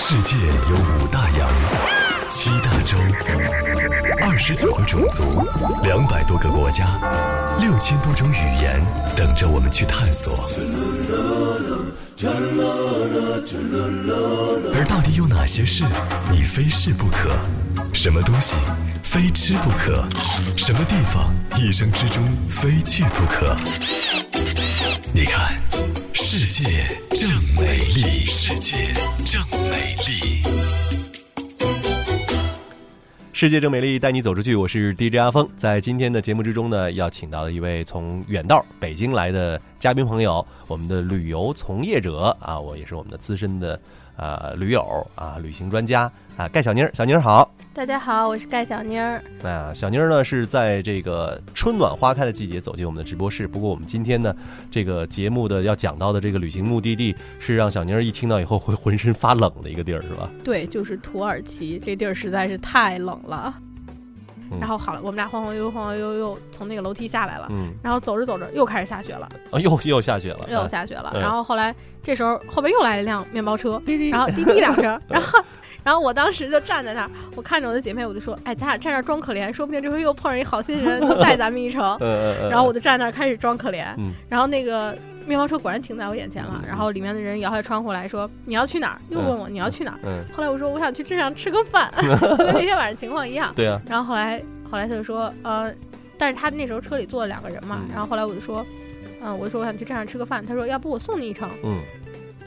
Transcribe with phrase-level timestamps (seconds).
[0.00, 0.36] 世界
[0.70, 1.50] 有五大洋，
[2.30, 2.96] 七大洲，
[4.22, 5.22] 二十九个种族，
[5.82, 6.86] 两百多个国家，
[7.60, 8.80] 六千多种语言，
[9.16, 10.32] 等着我们去探索。
[14.72, 15.84] 而到底有哪些事
[16.30, 17.36] 你非试不可？
[17.92, 18.54] 什么东西
[19.02, 20.06] 非吃不可？
[20.56, 23.54] 什么地方一生之中非去不可？
[25.12, 25.60] 你看，
[26.12, 27.28] 世界正
[27.60, 28.76] 美丽，世界
[29.24, 29.40] 正
[29.70, 30.42] 美丽。
[33.32, 34.54] 世界正美丽，带你走出去。
[34.56, 43.80] 我是 DJ 阿峰，在今天的节目之中呢，要请到了一位从远道北京来的嘉宾朋友，我们的旅游从业者啊，我也是我们的资深的
[44.18, 47.50] 呃驴友啊，旅行专家啊，盖小妮儿，小妮儿好。
[47.72, 49.22] 大家好，我是盖小妮儿。
[49.40, 53.46] 那小妮儿呢是在这个春暖花开的季节走进我们的直播室。
[53.46, 54.34] 不过我们今天呢，
[54.68, 60.28] 这个节目的要讲到的这个旅行目的地是让小妮儿一听到以后会浑身发冷的一个地儿，是吧？
[60.42, 63.54] 对，就是土耳其这地儿实在是太冷了。
[64.50, 67.46] 嗯然后好了，我们俩晃晃悠悠、晃晃悠悠从那个楼梯下来了。
[67.50, 71.10] 嗯，然后走着走着又开始下雪了，啊，又 又下雪了，又啊下雪了。
[71.14, 75.38] 嗯然后后来这时候后边又来了一辆面包车，然后 滴滴两声，然后。
[75.84, 81.96] 然后我当时就站在那儿，我看着我的姐妹，我就说：“哎，咱俩站那儿装可怜，说不定这回又碰上一好心人， 能带咱们一程。”
[82.50, 84.94] 然后我就站那儿开始装可怜，嗯然后那个
[85.28, 89.98] 面包车果然停在我眼前了嗯，然后里面的人摇下窗户来说：“你要去哪儿？”又问我你要去哪儿。
[90.04, 91.92] 嗯，后来我说我想去镇上吃个饭，
[92.36, 93.52] 就跟那天晚上情况一样。
[93.54, 95.72] 对啊，然后后来后来他就说，呃，
[96.16, 98.64] 但是他那时候车里坐了两个人嘛嗯，然后后来我就说，
[99.20, 101.48] 嗯、我就说我想去镇上吃个饭，他说要不我送你一程。
[101.62, 101.80] 嗯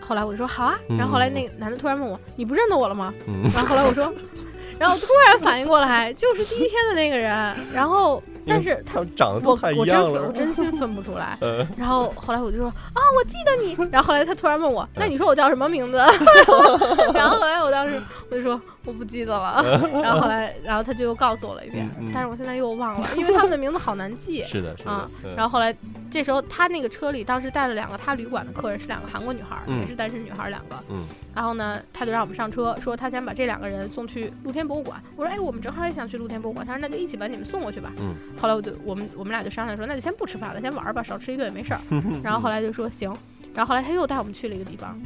[0.04, 3.14] 后来我就说好啊，嗯然后后来那个男的突然问我，你不认得我了吗？
[3.28, 4.12] 嗯，然后后来我说，
[4.80, 9.06] 然后突然反应过来，就是第一天的那个人，然后但是他。
[9.16, 10.20] 长得我都太一样了。
[10.20, 13.76] 分我真心分不出来， 呃，然后后来我就说啊，我记得你。
[13.92, 15.98] 然后后来他突然问我，那你说我叫什么名字？
[17.14, 19.64] 然后后来我当时我就说我不记得了。
[20.02, 24.44] 然后后来，然后他就又告诉我了一遍但是我现在又忘了，因为他们的名字好难记。
[24.44, 25.76] 是的，是的啊，嗯然后后来
[26.10, 30.76] 这时候他那个车里当时带了两个他旅馆的客人，是两个韩国女孩也是单身女孩儿两个。
[30.90, 35.02] 嗯然后呢，他就让我们上车，说他想把这两个人送去露天博物馆。
[35.16, 36.66] 我说哎，我们正好也想去露天博物馆。
[36.66, 37.90] 他说那就一起把你们送过去吧。
[38.00, 41.80] 嗯后来我就我们我们俩就商量说，那就先不吃饭了，先玩儿吧，少吃一顿也没事儿。
[42.22, 43.16] 然后后来就说行，
[43.54, 45.00] 然后后来他又带我们去了一个地方，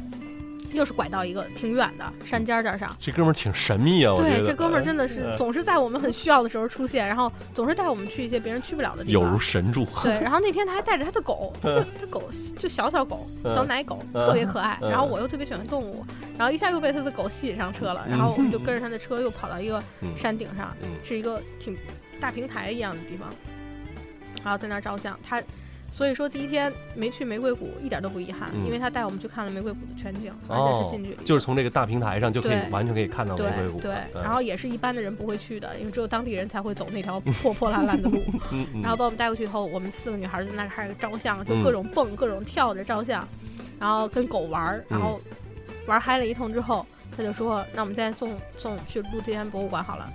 [0.76, 2.94] 又是拐到一个挺远的山尖儿这儿上。
[3.00, 9.38] 这哥们儿挺神秘啊，我觉对，这哥们儿真的是呃总是在我们很需要的时候出现，然后总是带我们去一些别人去不了的地方有如。
[9.38, 9.86] 神助。
[10.02, 12.22] 对， 然后那天他还带着他的狗，嗯这这狗
[12.58, 14.78] 就小小狗，嗯小奶狗，嗯特别可爱。
[14.82, 16.04] 嗯然后我又特别喜欢动物，
[16.38, 21.76] 然后一下又被他的狗吸引上车了，然后我们就跟着他的车又跑到一个嗯山顶上，嗯是一个挺
[22.20, 23.28] 大平台一样的地方，
[24.44, 25.18] 然后在那儿照相。
[25.22, 25.42] 他
[25.90, 31.22] 所以说第一天没去玫瑰谷一点都不遗憾，嗯因为他带我们去看了玫瑰谷的全景，而且哦是近距离的。
[31.24, 33.80] 就是从这个大平台上就可以对完全可以看到玫对瑰谷。
[33.80, 38.22] 对，嗯然后也是一般的人不会去的，因为只有当地人才会走那条破破烂烂的路。
[38.82, 43.26] 然后把我们带过去以后，我们四个女孩在那儿开始照相，就嗯各种蹦、各种跳着照相，
[43.78, 45.20] 然后跟狗玩儿，然后
[45.86, 46.84] 玩嗨了一通之后，
[47.16, 50.12] 他就说：“那我们现在送送去露天博物馆好了。”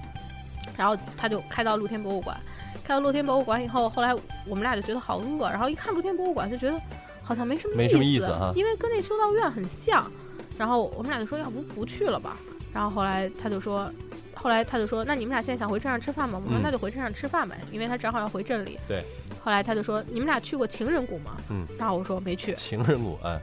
[0.78, 2.40] 然后他就开到露天博物馆，
[2.84, 4.14] 开到露天博物馆以后，后来
[4.46, 6.80] 我们俩就觉得好饿，然后一看露天博物馆就觉得
[7.22, 10.10] 好像没什么没什么意思哈因为跟那修道院很像。
[10.58, 12.38] 然后我们俩就说：“要不不去了吧？”
[12.74, 13.92] 然后后来他就说。
[14.34, 19.04] 后来他就说：“那你们俩现在想回镇上吃饭吗？”我说：“嗯那就回镇上吃饭呗，因为他正好要回镇里。”对。
[19.44, 21.64] 后来他就说：“你们俩去过情人谷吗？”嗯。
[21.78, 22.52] 然后我说：“没去。
[22.56, 23.40] 情人谷，哎，”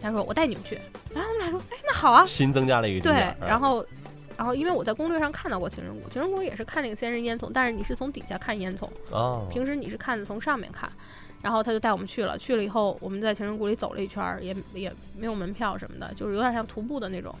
[0.00, 0.78] 他说：“我带你们去。”
[1.12, 2.24] 然后我们俩说：“哎，那好啊。
[2.26, 3.84] 新增加了一个”景对然后，
[4.36, 10.90] 然后因为我在攻略上看到过情人谷，情人谷也是看那个仙人烟囱，但是你是从底下看烟囱，哦，平时你是看的从上面看。
[11.42, 17.32] 然后他就带我们去了，去了以后，我们在情人谷里走了一圈儿，也也没有门票什么的，就是有点像徒步的那种，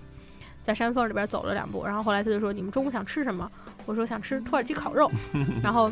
[0.62, 1.84] 在山缝里边走了两步。
[1.84, 3.50] 然后后来他就说：“你们中午想吃什么？”
[3.84, 5.10] 我说：“想吃土耳其烤肉。
[5.60, 5.90] ”然后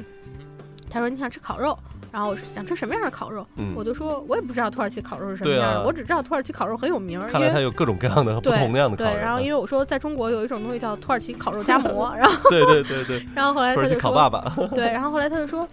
[0.89, 1.77] 他说：“你想吃烤肉？”
[2.15, 3.45] 然后我说想吃什么样的烤肉？
[3.57, 9.19] 嗯我就说：“我也不知道土耳其烤肉是什么样的，我只知道土耳其烤肉很有名，因为。”看来它有各种各样的不对同的样的烤对，肉。
[9.21, 15.69] 然后因为为我说在中国有一种东西叫土耳其烤肉夹 馍，然后对对对 对，然后后来他就说烤爸爸对，然后后来他就说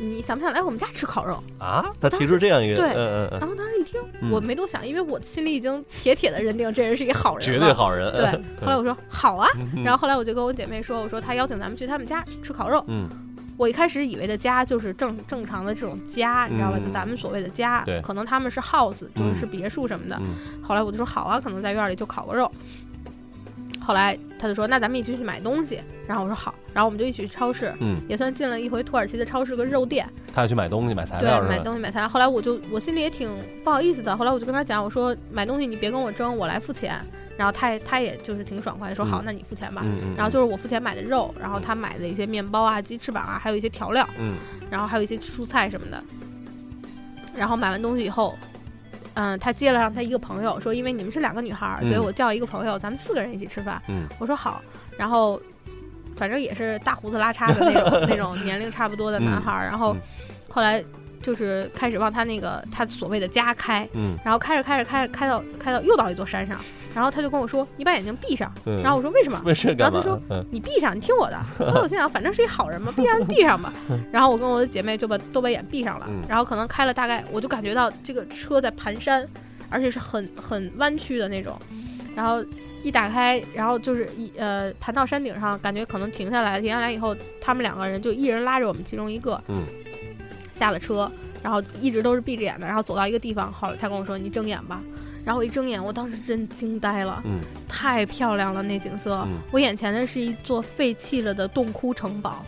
[0.00, 1.40] 你想不想来我们家吃烤肉？
[1.60, 7.72] 啊，他提出这样一个，对嗯嗯嗯，然后当时一听，嗯我没多想，因为我心里已经铁铁的认定这人是一个好人，绝对。
[7.72, 8.12] 好人。
[8.16, 8.26] 对，
[8.60, 12.82] 后来我说好啊，嗯，然后后来我就跟我姐妹说，我说他邀请咱们去他们家吃烤肉。
[12.88, 13.08] 嗯
[13.56, 16.78] 我一开始以为的家就是正正常的这种家，你知道吧？
[16.78, 20.16] 嗯就咱们所谓的家对，可能他们是 house，就是别墅什么的。
[20.20, 22.50] 嗯后来我就说好啊，可能在院里就烤个肉。
[23.80, 30.08] 后来他就说那咱们一起去买东西，然后我说好，然后我们就一起去超市，嗯，也算进了一回土耳其的超市跟肉店。
[30.34, 32.08] 他要去买东西买材对料，是吧买东西买材料。
[32.08, 33.30] 后来我就我心里也挺
[33.62, 36.98] 不好意思的，后来我就跟他讲，我说买东西你别跟我争，我来付钱。
[37.36, 39.84] 然后他也他也就是挺爽快的说好，嗯那你付钱吧。
[40.16, 44.36] 然后就是我付钱买的肉，然后他买的一些面包啊、鸡翅膀啊，还有一些调料，嗯
[44.70, 46.02] 然后还有一些蔬菜什么的。
[47.36, 48.38] 然后买完东西以后，
[49.14, 53.82] 嗯，他接了上他一个朋友说，因为你们是两个女孩，所以嗯我叫一个朋友，咱们四个人一起吃饭。
[53.88, 54.62] 嗯我说好，
[54.96, 55.40] 然后
[56.16, 60.00] 反正也是大胡子拉碴的那种 那种年龄差不多的男孩儿，然后嗯
[60.48, 60.82] 后来
[61.20, 66.60] 就是开始往他那个他所谓的家开，嗯然后开着开着开开到开到又到一座山上，
[66.94, 69.38] 然后他就跟我说：“你把眼睛闭上。”嗯，然后我说：“为什么？”
[69.76, 71.38] 然后他说嗯你闭上，你听我的。
[71.58, 73.72] 后来我心想，反正是一好人嘛，闭上就闭上吧。
[74.12, 79.28] 然后我跟我的姐妹就把都把眼闭上了嗯，然后可能开了大概，我就感觉到这个车在盘山，
[79.68, 81.58] 而且是很很弯曲的那种。
[82.14, 82.44] 然后
[82.84, 89.64] 一打开，然后就是一呃盘到山顶上，感觉可能停下来，停下来以后，他们两个人就一人拉着我们其中一个，嗯，
[90.52, 91.10] 下了车，
[91.42, 94.80] 然后一直都是闭着眼的，然后走到一个地方，好了他跟我说你睁眼吧，
[95.24, 97.40] 然后我一睁眼，我当时真惊呆了，嗯。
[97.68, 99.38] 太漂亮了那景色，嗯。
[99.50, 102.44] 我眼前的是一座废弃了的洞窟城堡，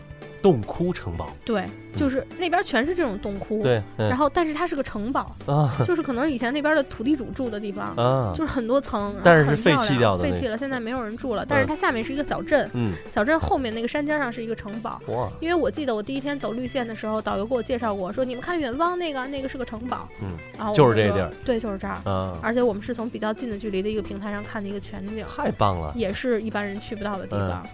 [0.47, 1.67] 洞窟城堡，对，
[1.97, 7.93] 就是那边全是这种洞窟，，对，嗯然后但是它是个城堡，啊 就是可能以前那边的土地主住的地方。
[7.97, 11.45] 啊，就是很多层，然后但是是很漂废弃亮掉的那废弃了，现在没有人住了。
[11.45, 15.01] 但是嗯它下面是一个小镇，嗯小镇后面那个山尖上是一个城堡。
[15.09, 20.09] 哇，因为我记得我第一天走绿线的时候，导游给我介绍过，说你们看远方那个，那个是个城堡。
[20.23, 21.99] 嗯，然后我就是这地儿对，就是这儿。
[22.05, 27.67] 啊，而且我们是从比较近的距离的一个平台上看的一个全景，太棒了，也是一般人去不到的地嗯方。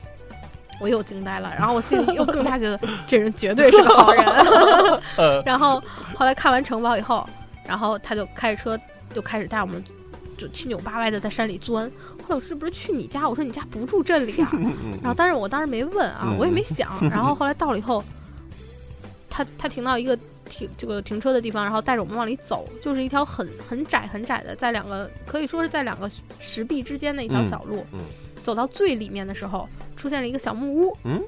[0.82, 4.24] 我又惊呆了，然后我心里又更加觉得这人绝对是个好人。
[5.16, 5.80] 嗯然后
[6.16, 7.26] 后来看完城堡以后，
[7.64, 8.78] 然后他就开着车
[9.14, 9.82] 就开始带我们
[10.36, 11.90] 就七扭八歪的在山里钻。
[12.22, 13.28] 后来我是不是去你家？
[13.28, 14.50] 我说你家不住镇里啊。
[14.54, 16.90] 嗯 然后但是我当时没问啊嗯，我也没想。
[17.08, 18.02] 然后后来到了以后，
[19.30, 20.18] 他他停到一个
[20.48, 27.86] 停这个停车的地方，然后带着我们往里走，就是一条很很窄很窄的，在两个可以说是在两个石壁之间的一条嗯小路。
[27.92, 28.00] 嗯
[28.42, 29.68] 走到最里面的时候，
[30.02, 30.96] 出现了一个小木屋。
[31.04, 31.22] 嗯，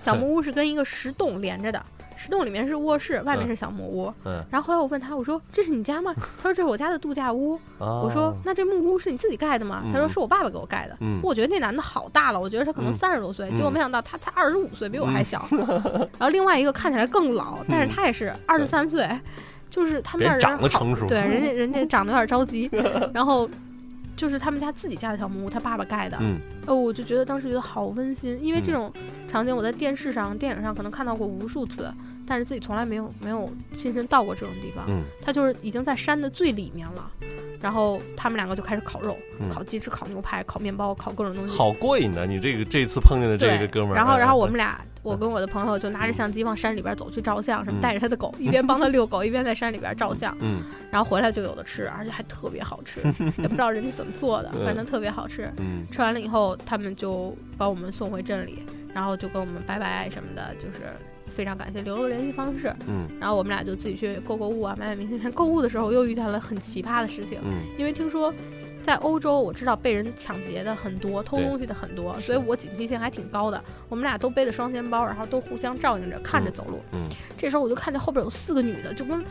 [0.00, 1.84] 小木屋是跟一个石洞连着的，
[2.16, 4.14] 石洞里面是卧室，外面是小木屋。
[4.24, 6.14] 嗯然后后来我问他，我说这是你家吗？
[6.14, 7.56] 他说这是我家的度假屋。
[7.80, 9.82] 啊，我说那这木屋是你自己盖的吗？
[9.92, 10.96] 他说嗯是我爸爸给我盖的。
[11.00, 15.44] 嗯我觉得那男的好大了，我觉得他可能嗯三十多岁，嗯结果没想到他才二十五岁，比我还小。
[16.16, 19.08] 然后另外一个看起来更老，但是他也是二十三岁，
[19.68, 22.70] 就是他们那儿人长得好成熟对，人家人家长得有点着急，
[23.12, 23.50] 然后。
[24.16, 26.16] 就是他们家自己家的小木屋，他爸爸盖的。
[26.20, 28.92] 嗯哦，我就觉得当时觉得好温馨，因为这嗯种
[29.28, 31.92] 场景我在电视上、电影上可能看到过无数次，
[32.26, 34.84] 但是自己从来没有没有亲身到过这种地方。
[34.88, 37.10] 嗯它就是已经在山的最里面了，
[37.60, 41.56] 然后他们两个就开始烤肉，嗯烤鸡翅、烤牛排、烤面包、烤各种东西。
[41.56, 42.26] 好过瘾呢！
[42.26, 53.00] 你这个这次碰见的这对个哥们儿，然后，然后嗯我们俩， 我跟我的朋友就拿着相机往山里边走去照相，什么嗯带着他的狗，一边帮他遛狗，一边在山里边照相，嗯然后回来就有的吃，而且还特别好吃，
[53.38, 55.50] 也不知道人家怎么做的，反正特别好吃。
[55.58, 58.64] 嗯吃完了以后，他们就把我们送回镇里，
[58.94, 60.78] 然后就跟我们拜拜什么的，就是
[61.36, 62.74] 非常感谢，留了联系方式。
[62.88, 65.30] 嗯然后我们俩就自己去购购物啊，买买明信片。
[65.32, 68.32] 购物的时候又遇见了很奇葩的事情，嗯因为听说
[68.82, 73.62] 在欧洲，我知道被人抢劫的很多，偷东西的很多，所以我警惕性还挺高的。
[73.90, 76.80] 我们俩都背着双肩包，然后都互相照应着，看着走路。
[76.92, 77.06] 嗯
[77.36, 79.22] 这时候我就看见后边有四个女的，就跟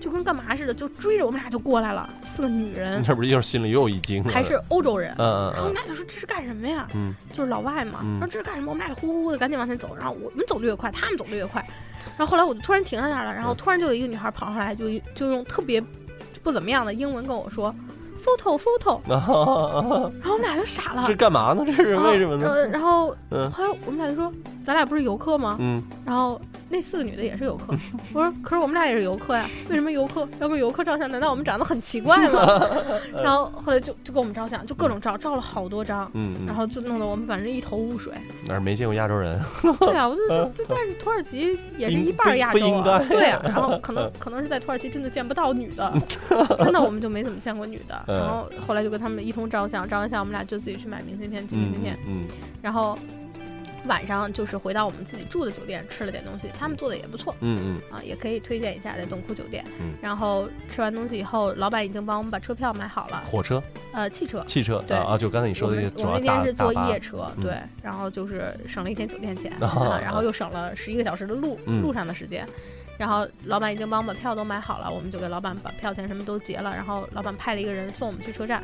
[0.00, 2.08] 就跟干嘛似的，就追着我们俩就过来了。
[2.24, 4.22] 四个女人嗯，这不是又是心里又一惊？
[4.24, 5.14] 还是欧洲人。
[5.18, 6.86] 嗯然后我们嗯俩就说这是干什么呀？
[6.94, 8.00] 嗯就是老外嘛。
[8.02, 8.70] 嗯然后这是干什么？
[8.70, 11.64] 我们俩就呼呼呼的赶紧往前走，然后我们走的越快，他们走的越快。
[12.16, 15.82] 然后后来我就突然停在那儿了，然后嗯突然就有一个女孩跑上来，就就用特别
[16.42, 17.74] 不怎么样的英文跟我说
[18.22, 21.04] “photo photo”， 然后我们俩就傻了。
[21.06, 21.64] 这干嘛呢？
[21.66, 22.46] 这是为什么呢？
[22.48, 24.32] 呃，然后嗯后来我们俩就说，
[24.64, 25.56] 咱俩不是游客吗？
[25.60, 26.40] 嗯然后
[26.74, 27.72] 那四个女的也是游客。
[28.12, 31.08] 我说，可是我们俩也是游客呀，为什么游客要跟游客照相？
[31.08, 32.68] 难道我们长得很奇怪吗？
[33.22, 36.10] 然后后来就就跟我们照相，就各种照，照了好多张。
[36.14, 38.12] 嗯嗯，然后就弄得我们反正一头雾水。
[38.48, 39.40] 哪儿没见过亚洲人？
[39.78, 43.40] 对啊，我就说，这 但是土耳其也是一半儿亚洲啊对啊。
[43.46, 45.92] 然后可能可能是在土耳其真的见不到女的，
[46.58, 48.02] 真的我们就没怎么见过女的。
[48.08, 52.24] 嗯然后后来就跟他们一通照相，照完相我们俩就自己去买明信片、寄明信片，嗯
[52.60, 52.98] 然后
[53.86, 59.94] 晚上就是回到我们自己住的酒店吃了点东西，他们做的也不错嗯嗯啊，也可以推荐一下在洞窟酒店嗯。
[60.00, 63.62] 然后吃完东西以后，老板已经帮我们把车票买好了嗯，，火车、
[63.92, 64.42] 呃，汽车。
[64.46, 72.46] 汽车对啊啊，就刚才你说的那个主要们我们那天是坐夜车，嗯对，然后就是省了一天酒店钱， 然后又省了十一个小时的路嗯路上的时间。
[72.96, 76.70] 然后老板已经帮我们把票都买好了，我们就给老板把票钱什么都结了。
[76.72, 78.62] 然后老板派了一个人送我们去车站，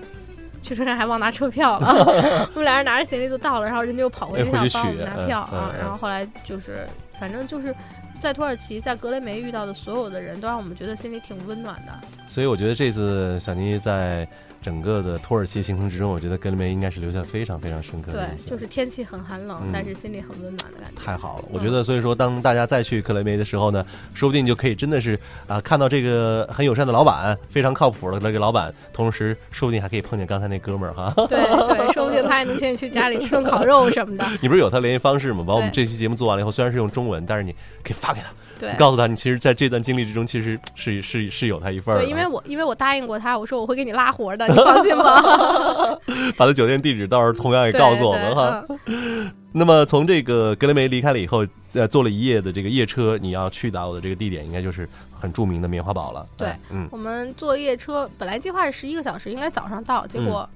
[0.63, 1.89] 去车站还忘拿车票了
[2.55, 6.87] 我们俩人拿着行李就到了，然后人家又跑回去想帮我们拿票啊然后后来就是，
[7.19, 7.75] 反正就是
[8.19, 11.93] 在土耳其，在格雷梅遇到的所有的人都让我们觉得心里挺温暖的。
[12.29, 14.29] 所以我觉得这次小妮在
[14.63, 18.37] 整个的土耳其行程之中，我觉得格雷梅应该是留下非常非常深刻的印，象。
[18.47, 21.03] 对就是天气很寒冷，嗯但是心里很温暖的感觉。
[21.03, 31.13] 太好了，我嗯觉得，所以说，当大家再去克雷梅的时候呢，说不定就可以真的是啊、看到这个很友善的老板，非常靠谱的这个老板，同时说不定还可以碰见刚才那哥们儿哈。
[31.27, 34.27] 对对，说不定他还能请你去家里吃顿烤肉什么的。
[34.41, 35.45] 你不是有他联系方式吗？
[35.47, 37.53] 把我们这期节目做完了以后，虽然是用中文，但是你
[37.83, 38.29] 可以发给他，
[38.61, 41.95] 对你，告诉他，你其实在这段经历之中，其实是是是有他一份。
[41.97, 45.99] 对，因为我因为我答应过他，我说我会给你拉活的，你放心吧。
[46.37, 48.65] 把他酒店地址到时候同样也告诉我们哈。
[48.87, 56.25] 嗯那么从这个格雷梅离开了以后，呃，坐了一夜的这个夜车，你要去到的这个地点，应该就是很著名的棉花堡了。
[56.37, 56.55] 对
[56.89, 60.49] 我们坐夜车，本来计划是十一个小时，应该早上到，结果。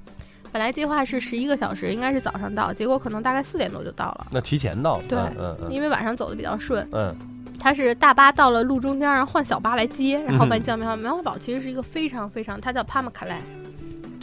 [0.52, 6.88] 本来计划是十一个小时，应该是早上到，结果可能大概四点多就到了，那提前到，对嗯因为晚上走的比较顺。
[6.92, 7.12] 嗯，
[7.58, 11.36] 他是大巴到了路中间，然后换小巴来接，然后把嗯你叫棉花棉花堡。
[11.36, 13.42] 其实是一个非常非常，它叫帕马卡莱，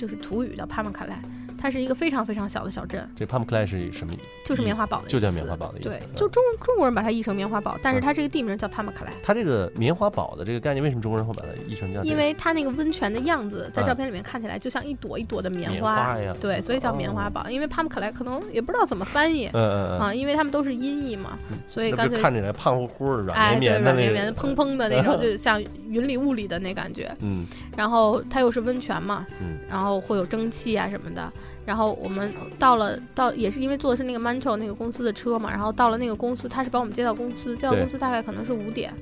[0.02, 1.22] 就是土语叫帕玛卡莱，
[1.62, 4.14] 它是一个非常非常小的小镇，这 Pump Clay 是什么？
[4.44, 9.14] 就是棉花堡的意思，就叫棉花堡的意思对嗯，就中中国人把它译成棉花堡，但是嗯它这个地名叫帕马卡莱。
[9.22, 12.04] 它这个棉花堡的这个概念，为什么中国人会把它译成叫？
[12.04, 17.48] 因为它那个温泉的样子，在嗯照片里面看起来就像一朵一朵的棉棉花呀对，所以叫棉花堡。
[17.50, 21.38] 因为帕姆可能也不知道怎么翻译嗯嗯嗯，啊，因为他们都是音译嘛，
[21.68, 27.16] 所以那干脆看起来胖乎乎软绵绵绵绵的、种砰砰的那种，就 像云里雾里的那感觉。
[27.20, 27.46] 嗯
[27.78, 31.32] 然后它又是温泉嘛，嗯然后会有蒸汽啊什么的。
[31.66, 38.94] 然后我们到了到也是因为坐的是那个 Mancho 那个公司的车嘛，然后到了那个公司，他是把我们接到公司，接到公司大概可能是五点，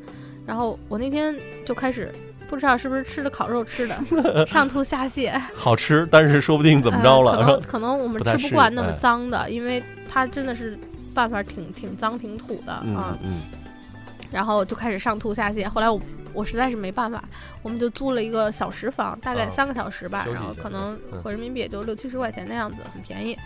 [0.45, 1.35] 然后我那天
[1.65, 2.13] 就开始
[2.47, 10.77] 不知道是不是吃的烤肉吃的， 上吐下泻，好吃，但是说不定怎么着呃了，可能 可能我们吃不惯那么脏的，因为它真的是
[11.13, 13.31] 办法挺挺脏挺土的嗯啊嗯。
[13.35, 13.41] 嗯
[14.31, 15.67] 然后就开始上吐下泻。
[15.67, 15.99] 后来我
[16.33, 17.23] 我实在是没办法，
[17.61, 23.37] 我们就租了一个小时房，大概啊三个小时吧，然后可能嗯合人民币也就六七十块钱那样子，很便宜。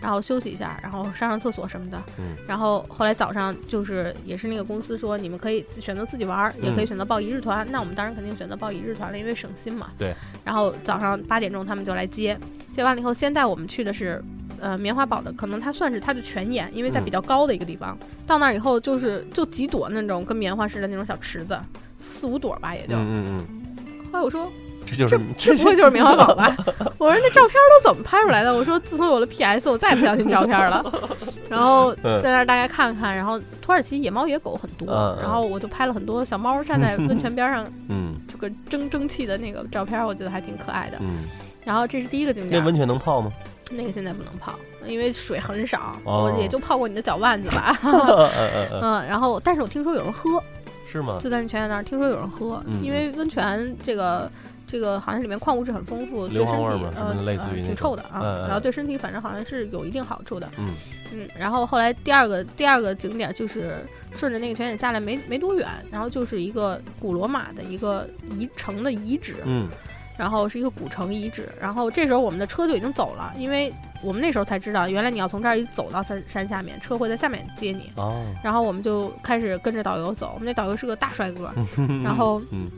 [0.00, 2.02] 然后休息一下，然后上上厕所什么的。
[2.18, 7.64] 嗯然后后来早上就是也是那个公司说，你们可以选择自己玩儿，也可以嗯选择报一日团。
[7.70, 9.92] 那我们当然肯定选择报一日团了，因为省心嘛。
[9.96, 10.12] 对。
[10.44, 12.36] 然后早上八点钟他们就来接，
[12.74, 14.22] 接完了以后，先带我们去的是。
[14.60, 17.98] 呃，棉花堡的可能它算是它的全眼，因为在嗯比较高的一个地方。
[18.24, 21.58] 到那儿以后，就是就几朵那种跟棉花似的那种小池子，
[22.02, 22.94] 四五朵吧，也就。
[22.96, 23.46] 嗯嗯
[24.12, 24.52] 后来我说，嗯，
[24.84, 26.54] 这就是这不会就是棉花堡吧？
[26.98, 28.54] 我说那照片都怎么拍出来的？
[28.54, 30.84] 我说自从有了 PS，我再也不相信照片了。
[31.48, 40.98] 然后嗯在那儿大概看看，然后土耳其野猫野狗很多，然后我就拍了很多小猫站在 温泉边上，嗯这个蒸蒸汽的那个照片，我觉得还挺可爱的。
[41.00, 41.24] 嗯，
[41.64, 43.32] 然后这是第一个景点，那温泉能泡吗？
[43.70, 44.52] 那个现在不能泡，
[44.84, 47.78] 因为水很少，哦我也就泡过你的脚腕子吧。
[48.82, 50.30] 嗯，然后但是我听说有人喝，
[50.92, 51.18] 是吗？
[51.20, 54.30] 就在那泉眼那儿，听说有人喝，嗯因为温泉这个
[54.66, 60.48] 这个好像里面矿物质很丰富，对身体呃类似于挺臭的啊，然后对身体反正好像是有一定好处的。
[60.58, 60.70] 嗯
[61.14, 68.08] 嗯，然后后来第二个第二个景点就是顺着那个泉眼下来没没多远，然后就是一个古罗马的一个
[68.38, 69.68] 遗城的遗址，嗯
[70.16, 77.90] 然后是一个古城遗址，然后这时候我们的车就已经走了，因为我们那时候才知道，原来你要从这儿一走到山山下面，车会在下面接你。
[77.96, 81.50] 哦，然后我们就开始跟着导游走，我们那导游是个大帅哥，
[82.04, 82.70] 然后嗯。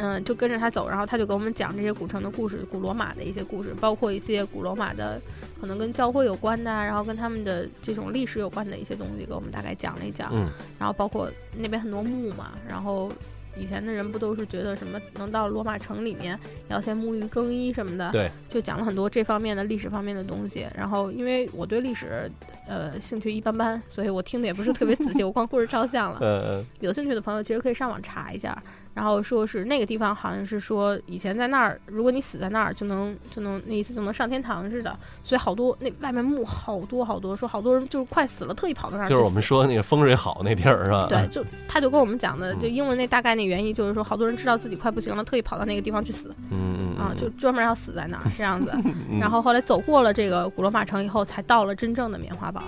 [0.00, 5.20] 嗯，就跟着他走，然后他就给我们讲这些古城的故事，古罗马的一些故事，包括一些古罗马的
[5.60, 10.30] 可能跟教会有关的啊，然后跟他们的这种历史有关的一些东西，给我们大概讲了一讲。
[10.32, 10.48] 嗯。
[10.78, 13.10] 然后包括那边很多墓嘛，然后
[13.58, 16.38] 以前的人不都是觉得什么能到罗马城里面
[16.68, 20.66] 要先沐浴更衣什么的，对，就讲了很多这方面的历史方面的东西。
[20.76, 22.30] 然后因为我对历史
[22.66, 26.18] 呃兴趣一般般，所以我听的也不是特别仔细， 我光顾着照相了。
[26.22, 28.56] 嗯有兴趣的朋友其实可以上网查一下，
[28.94, 41.06] 然后说是那个地方好像是说以前在那儿，如果你死在那儿就能就能那一次就能上天堂似的，所以好多那外面墓好多好多，说好多人就是快死了，特意跑到那儿去就是我们说那个风水好那地儿是吧？
[41.08, 48.72] 对，就他就跟我们讲的，嗯就英文那大概那原因就是说，好多人知道自己快不行了，特意跑到那个地方去死嗯嗯啊，就专门要死在那儿这样子。
[48.84, 52.62] 嗯然后后来走过了这个古罗马城以后，才到了真正的棉花堡。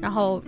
[0.00, 0.42] 然后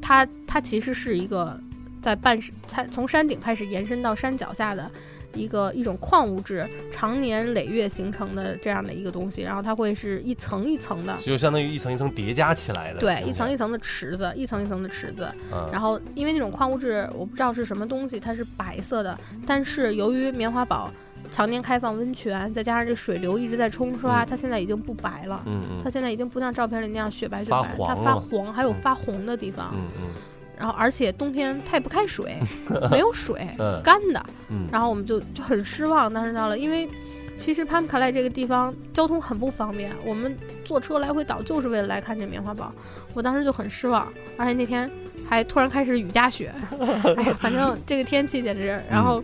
[0.00, 1.58] 它它其实是一个
[2.04, 4.90] 在半才从山顶开始延伸到山脚下的。
[5.32, 20.88] 一个一种矿物质常年累月形成的这样的一个东西，然后它会是一层一层的，就相当于一层一层叠加起来的，对，一层一层的池子，一层一层的池子，嗯，然后因为那种矿物质我不知道是什么东西，它是白色的，但是由于棉花堡
[21.32, 25.42] 常年开放温泉，再加上这水流一直在冲刷，嗯它现在已经不白了。
[25.46, 29.74] 嗯嗯它现在已经不像照片里那样雪白雪发白，它发黄，还有嗯发红的地方。
[29.74, 30.10] 嗯嗯
[30.58, 32.38] 然后而且冬天它也不开水，
[32.90, 34.26] 没有水，嗯干的。
[34.48, 36.88] 嗯，然后我们就就很失望，当时到了，因为
[37.36, 42.72] 其实潘卡莱这个地方交通很不方便，我们坐车来回倒就是为了来看这棉花堡。
[43.12, 44.06] 我当时就很失望，
[44.36, 44.90] 而且那天
[45.28, 46.52] 还突然开始雨夹雪，
[47.16, 49.22] 哎呀，反正这个天气简直，然后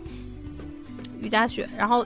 [1.21, 2.05] 雨夹雪，然后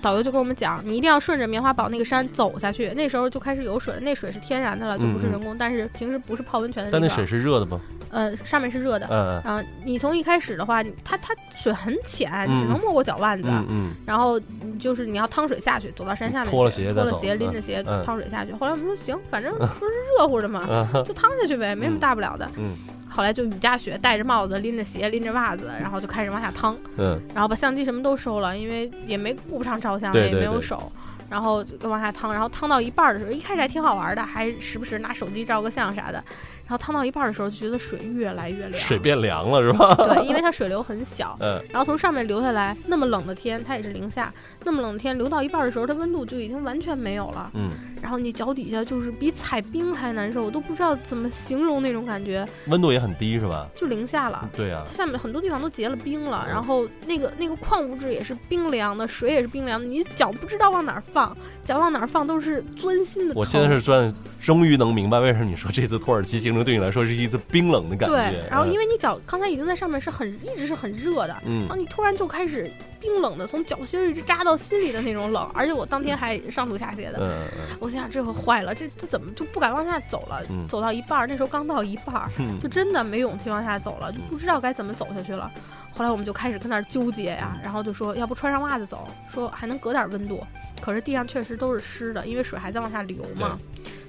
[0.00, 2.88] 导游就跟我们讲，你一定要顺着棉花堡那个山走下去。
[2.90, 7.00] 那时候就开始有水了，那水是天然的了，就不是人工，但是平时不是泡温泉的地方。
[7.00, 7.80] 但那水是热的吗？
[8.10, 14.40] 呃，上面是热的，嗯然后你从一开始的话，它它水很浅，只能没过脚腕子，嗯嗯然后
[14.78, 18.52] 就是你要趟水下去，走到山下面去，脱了鞋脱了鞋，拎着嗯鞋嗯趟水下去。
[18.52, 22.48] 后来我们说行，反正 不是热乎的嘛，嗯就趟下去呗，没什么大不了的。
[22.56, 22.76] 嗯
[23.10, 30.90] 后来就雨夹雪，戴着帽子，拎着鞋，拎着袜子，然后就开始往下趟，嗯然后把相机什么都收了，因为也没顾不上照相，也没有手。
[31.30, 36.22] 然后就往下趟，然后趟到一半儿的时候，一开始还挺好玩的，还时不时拿手机照个相啥的。
[36.68, 38.74] 然后趟到一半儿的时候，就觉得水越来越凉。
[38.74, 39.94] 水变凉了是吧？
[39.94, 44.30] 对，因为它水流很小，嗯然后从上面流下来，那么冷的天，它也是零下，
[44.64, 47.50] 那么冷的天流到一半的时候，它温度就已经完全没有了。
[47.54, 47.70] 嗯，
[48.02, 53.66] 然后你脚底下就是比踩冰还难受，我都不知道怎么形容那种感觉，温度也很低是吧？
[53.74, 54.46] 就零下了。
[54.54, 61.34] 对啊它，下面很多地方都结了冰了，嗯然后那个那个矿物质也是冰凉的，水也是冰凉的，你脚不知道往哪儿放，
[61.64, 63.34] 脚往哪儿放都是钻心的。
[63.34, 68.14] 我现在是钻终于能明白为什么你说这次土耳其行程对你来说是一次冰冷的感觉。
[68.14, 80.42] 对，然后因为为你脚刚才已经在上面是很一直是很热的，嗯然后你突然就开始冰冷的从脚心儿一直扎到心里的那种冷，而且我当天还上吐下泻的，嗯嗯我心想这回坏了，这这怎么就不敢往下走了？
[80.50, 85.50] 嗯走到一半儿，那时候刚到一半儿，嗯，就真的没勇气往下走了，就不知道该怎么走下去了。
[85.92, 90.44] 后来我们就开始跟那儿纠结呀，然后就说要不穿上袜子走，说还能隔点温度。
[90.80, 93.58] 可是地上确实都是湿的，因为水还在往下流嘛，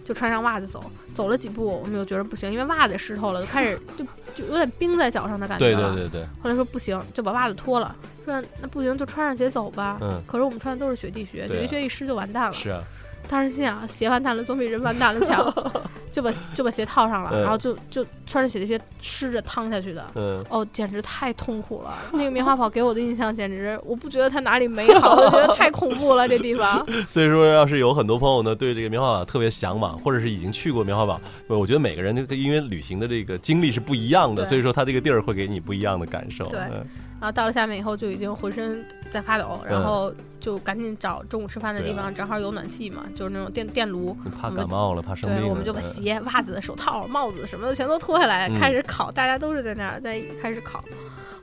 [0.10, 0.84] 就穿上袜子走。
[1.14, 5.94] 走了几步，我们又觉得不行，因为袜子湿透了，就开始 就就有点冰在脚上的感觉对了。
[5.94, 10.00] 对对对，后来说不行，就把袜子脱了，说那不行就穿上鞋走吧。
[10.02, 12.54] 嗯，可是我们穿的都是雪地靴，雪地靴一湿就完蛋了。
[12.54, 12.82] 是啊，
[13.30, 15.54] 当时心想，鞋完蛋了总比人完蛋了强，
[16.12, 20.04] 就把就把鞋套上了，嗯然后就就穿着雪地靴吃着趟下去的。
[20.16, 21.94] 嗯，哦，简直太痛苦了！
[22.12, 26.84] 那个棉花 堡给我的印象简直，我不觉得它哪里美好，我觉得太恐怖了，这地方。
[27.08, 36.48] 所以说，要是有很多朋友呢对这个棉花堡特别向往，或者是已经去过棉花堡，我觉得每个人的因为旅行的这个经历是不一样的，所以说他这个地儿会给你不一样的感受。
[36.48, 36.84] 对嗯
[37.22, 44.16] 然后到了下面以后，就已经浑身在发抖，然后就赶紧找中午吃饭的地方，正好有暖气嘛，就是那种电电炉。
[44.40, 49.12] 怕感冒了，怕生病对，我们就把嗯鞋、袜子、手套、帽子什么的全都脱下来，嗯开始烤。
[49.12, 50.84] 大家都是在那儿在开始烤。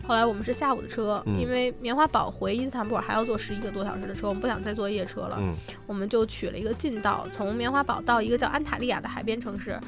[0.07, 5.53] 后来我们是下午的车，嗯因为棉花堡回伊斯坦布尔还要坐十一个多小时的车，我们不想再坐夜车了，嗯
[5.87, 9.79] 我们就取了一个近道，从棉花堡到一个叫安塔利亚的海边城市，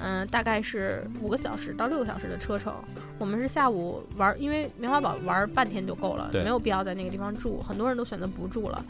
[0.00, 2.74] 嗯、大概是五个小时到六个小时的车程。
[3.18, 8.82] 我们是下午玩，因为棉花堡玩半天就够了，没有必要在那个地方住，很多人都选择不住了，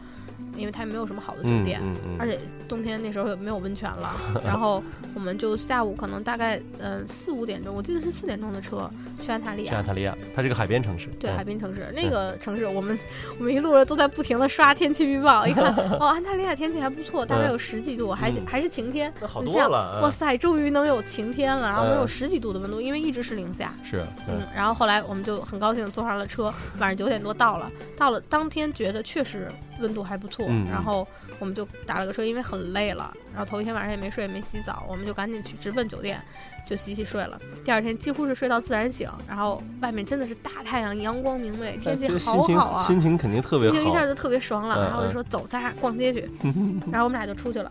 [0.56, 1.80] 因为它也没有什么好的酒嗯店。
[1.82, 4.82] 嗯嗯，而且冬天那时候也没有温泉了，然后
[5.14, 11.36] 我们就下午可能大概嗯四五点钟，我记得是四点钟的车去安塔利亚去安，塔利亚，它是个海边城市，对嗯。
[11.36, 12.98] 海边城市那个城市，我们
[13.38, 15.64] 我们一路上都在不停的刷天气预报，一看
[15.98, 18.46] 哦安塔利亚天气还不错，大概有十几度，还嗯。
[18.46, 20.02] 还是晴天，那好多了，嗯。
[20.02, 22.08] 哇塞，终于能有晴天了，然后能有嗯。
[22.08, 23.72] 十几度的温度，因为一直是零下。
[23.82, 26.44] 是，嗯嗯，然后后来我们就很高兴坐上了车，
[26.78, 29.48] 晚上九点多到了，到了当天觉得确实
[29.80, 31.06] 温度还不错，然后
[31.38, 36.20] 我们就打了个车，因为很累了，然后头一天晚上也没睡也没洗澡，我们就赶紧去直奔酒店，
[36.66, 37.40] 就洗洗睡了。
[37.64, 46.28] 第二天几乎是睡到自然醒，然后外面真的是大太阳，阳光明媚，天气好好啊，心情肯定特别好心情一下，就特别爽朗，嗯然后我就嗯说走，咱俩逛街去，
[46.90, 47.70] 然后我们俩就出去了。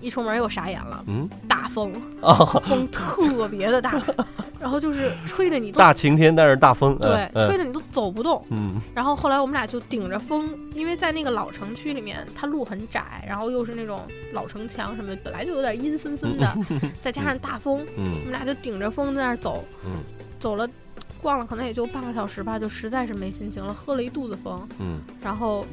[0.00, 2.34] 一出门又傻眼了，嗯大风， 啊，
[2.66, 4.00] 风特别的大，
[4.60, 8.44] 然后就是吹的你大晴天，但是大风，对，嗯吹的你都走不动。
[8.50, 16.56] 嗯然后后来我们俩就顶着风，因为在那个老城区里面，它路很窄，然后又是那种老城墙什么，本来就有点阴森森的，
[17.00, 19.92] 再加上大风，我嗯们俩就顶着风在那儿走，嗯
[20.38, 20.68] 走了，
[21.20, 25.66] 逛了可能也就半个小时吧，就实在是没心情了，喝了一肚子风，嗯然后。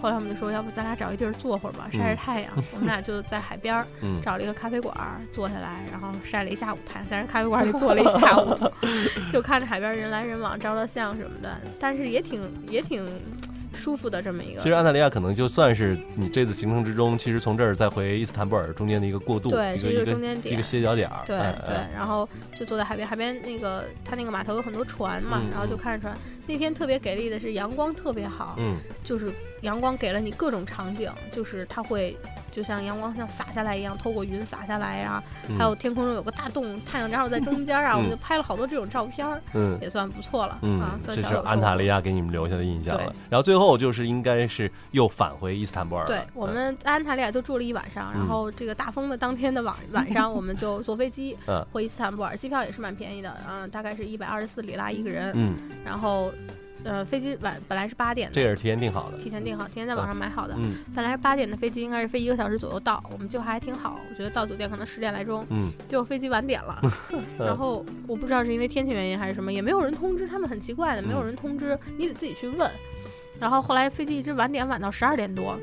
[0.00, 2.50] 后来我们就说，要不咱俩找一地儿坐会儿吧，晒晒太阳。
[2.72, 8.56] 我们俩就在海边儿 嗯，找了一个咖啡馆儿坐下来，然后晒了一下午太阳，在人咖啡馆里坐了一下午，
[9.30, 13.06] 就看着海边人来人往，照照相什么的，但是也挺也挺
[13.74, 14.60] 舒服的这么一个。
[14.60, 20.62] 其实安塔利亚可能就算是你这次行程之中，其实从这儿再回伊斯坦布尔中间的一个过渡，对，是一一个中间点一个。
[20.62, 26.16] 歇脚点儿，对哎对哎，然后就坐在海边，海边那个它那个码头有很多船嘛，嗯然后就嗯看着船。
[26.46, 32.16] 那天特别给力的是阳光特别好，嗯就是阳光给了你各种场景，就是它会
[32.50, 35.56] 就像阳光像洒下来一样，透过云洒下来呀、嗯。
[35.58, 39.78] 还有天空中有个大洞，太阳正好在中间啊， 嗯我们就拍了好多这种照片儿，嗯。
[39.80, 43.14] 也算不错了、嗯啊，，算这是安塔利亚给你们留下的印象了。
[43.28, 46.06] 然后最后就是应该是又返回伊斯坦布尔了。
[46.08, 46.54] 对，我嗯。
[46.54, 48.28] 们在安塔利亚就住了一晚上，然嗯。
[48.28, 56.32] 后这个大风的当天的晚 晚上，我们就坐飞机嗯回伊斯坦布尔，机票也是蛮便宜的，嗯、大概是一百二十四里拉一个人，嗯，然后，
[56.84, 59.18] 呃，飞机晚本来是八点的，这也是提前订好的。
[59.18, 66.80] 提前订好，提前在网上买好的，嗯本来是八点的飞机，应该是飞一个小时左右到，我们计划还挺好，我觉得到酒店可能十点来钟，嗯，结果飞机晚点了，
[67.38, 72.70] 然后我不知道是因为天气原因还是什么，也没有人通知，他们很奇怪的，没有人通知，你得自己去问。
[73.38, 75.58] 然后后来飞机一直晚点，晚到十二点多，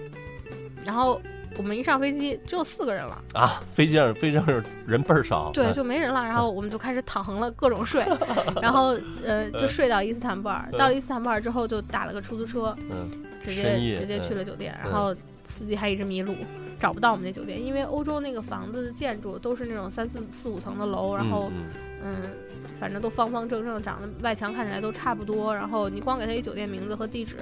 [0.84, 1.22] 然后
[1.58, 5.52] 我们一上飞机只有四个人了，啊，飞机上飞机上人倍儿少。
[5.54, 6.24] 对，嗯就没人了。
[6.24, 8.06] 然后我们就开始躺横了，各种睡，
[8.62, 10.68] 然后呃就睡到伊斯坦布尔。
[10.78, 16.36] 到了伊斯坦布尔之后，就打了个出租车，嗯直接直接去嗯了酒店，嗯然后司机还一直迷路。
[16.80, 21.66] 找不到我们那酒店，因为欧洲那个房子的建筑都是那种三四四五层的楼，然后嗯
[22.04, 22.16] 嗯，
[22.80, 25.56] 反正都方方正正，长得外墙看起来都差不多。
[25.56, 27.38] 然后你光给他一酒店名字和地址，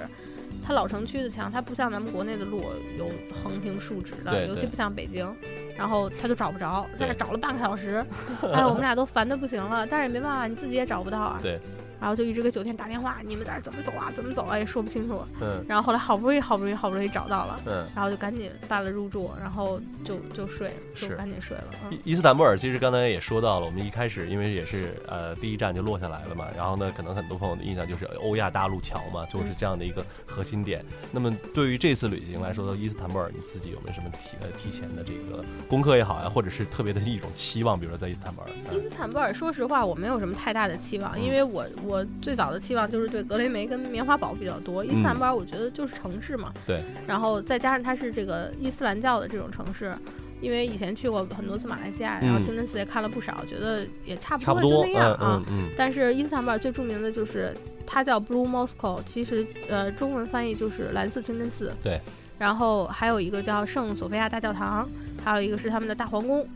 [0.66, 2.64] 它老城区的墙，它不像咱们国内的路
[2.98, 5.32] 有横平竖直的，尤其不像北京。
[5.78, 8.04] 然后他就找不着，在那找了半个小时，
[8.52, 11.38] 哎，我们俩都烦的不行了，但是也没办法，你自己也找不到啊。
[11.42, 11.60] 对。
[12.00, 14.12] 然后就一直给酒店打电话，你们这儿怎么走啊？
[14.14, 14.58] 怎么走啊？
[14.58, 15.22] 也说不清楚。
[15.40, 17.86] 嗯然后后来好不容易，好不容易，好不容易找到了，嗯。
[17.94, 21.64] 然后就赶紧办了入住，然后就就睡了，就赶紧睡了。
[21.84, 30.84] 嗯伊伊斯坦布尔其实刚才也说到了，我们一开始因为也是呃第一站就落下来了嘛，然后呢，可能很多朋友的印象就是欧亚大陆桥嘛，就是这样的一个核心点。
[31.12, 38.48] 那么对于这次旅行来说，伊斯坦布尔你自己有没有什么提呃提前的这个功课也好呀，或者是特别的一种期望，比如说在伊斯坦布尔？
[38.72, 44.84] 伊斯坦布尔，说实话，我没有什么太大的期望，因为我我最早的期望就是对格雷梅跟棉花堡比较多。
[44.84, 49.96] 伊斯坦布尔，我觉得就是城市嘛，对，然后再加上它是这个伊斯兰教的这种城市。
[50.38, 55.44] 因为以前去过很多次马来西亚，然后嗯清真寺也看了不少，觉得也差不多，就那样嗯啊。
[55.48, 61.72] 嗯嗯，但是伊斯坦布尔最著名的就是它叫 Blue Mosque，其实呃中文翻译就是蓝色清真寺。
[61.82, 61.98] 对。
[62.38, 64.86] 然后还有一个叫圣索菲亚大教堂，
[65.24, 66.46] 还有一个是他们的大皇宫。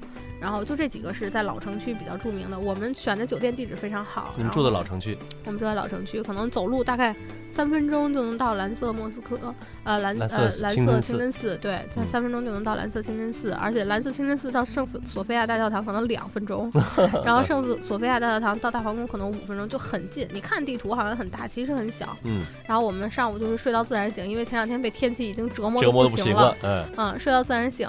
[0.41, 2.59] 然后就这几个是在老城区比较著名的。
[2.59, 4.33] 我们选的酒店地址非常好。
[4.37, 7.15] 你们住的老城区，我们住在老城区，可能走路大概
[7.53, 9.39] 三分钟就能到蓝色莫斯科，
[9.85, 16.73] 呃蓝呃蓝色清真寺对，在嗯三分钟就能到蓝色清真寺，而且蓝色清真寺到圣索菲亚大教堂可能两分钟，
[17.25, 20.27] 然后圣索菲亚大教堂到大皇宫可能五分钟，就很近。
[20.33, 22.17] 你看地图好像很大，其实很小。
[22.23, 27.89] 嗯，然后我们上午就是睡到自然醒，因为前两天被天气已经折磨得折磨的不行了不行了，，嗯嗯，睡到自然醒，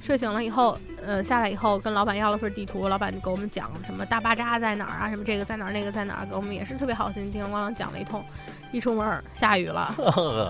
[0.00, 8.24] 睡醒了以后，呃，下来以后跟老板要了份地图，老板就给我们讲什么大巴扎在哪儿啊，什么这个在哪儿，那个在哪儿，给我们也是特别好心，叮铃咣啷讲了一通。
[8.70, 9.94] 一出门儿下雨了，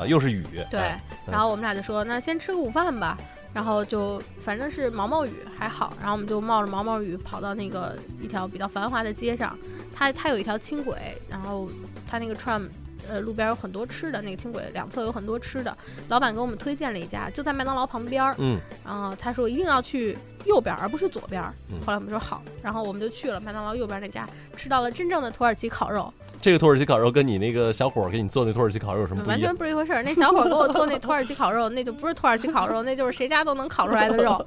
[0.06, 3.18] 又是雨，对哎，然后我们俩就说那先吃个午饭吧，
[3.52, 9.58] 然后就反正是毛毛雨还好，然后我们就冒着毛毛雨跑到那个一条比较繁华的街上，
[9.92, 11.68] 它它有一条轻轨，然后
[12.06, 12.68] 它那个 tram。
[13.08, 15.76] 呃，路边有很多吃的，那个轻轨两侧有很多吃的。
[16.08, 18.34] 老板给我们推荐了一家，就在麦当劳旁边儿。
[18.38, 21.42] 嗯然后他说一定要去右边，而不是左边
[21.84, 29.54] 后来我们说好，然后我们就去了麦当劳右边那家，吃到了真正的土耳其烤肉，这个土耳其烤肉跟你那个小伙儿给你做那土耳其烤肉有什么不完全？
[29.56, 30.02] 不是一回事儿。
[30.02, 34.44] 那小伙儿给我做那土耳其烤肉，那就不是土耳其烤肉，那就是谁家都能烤出来的肉。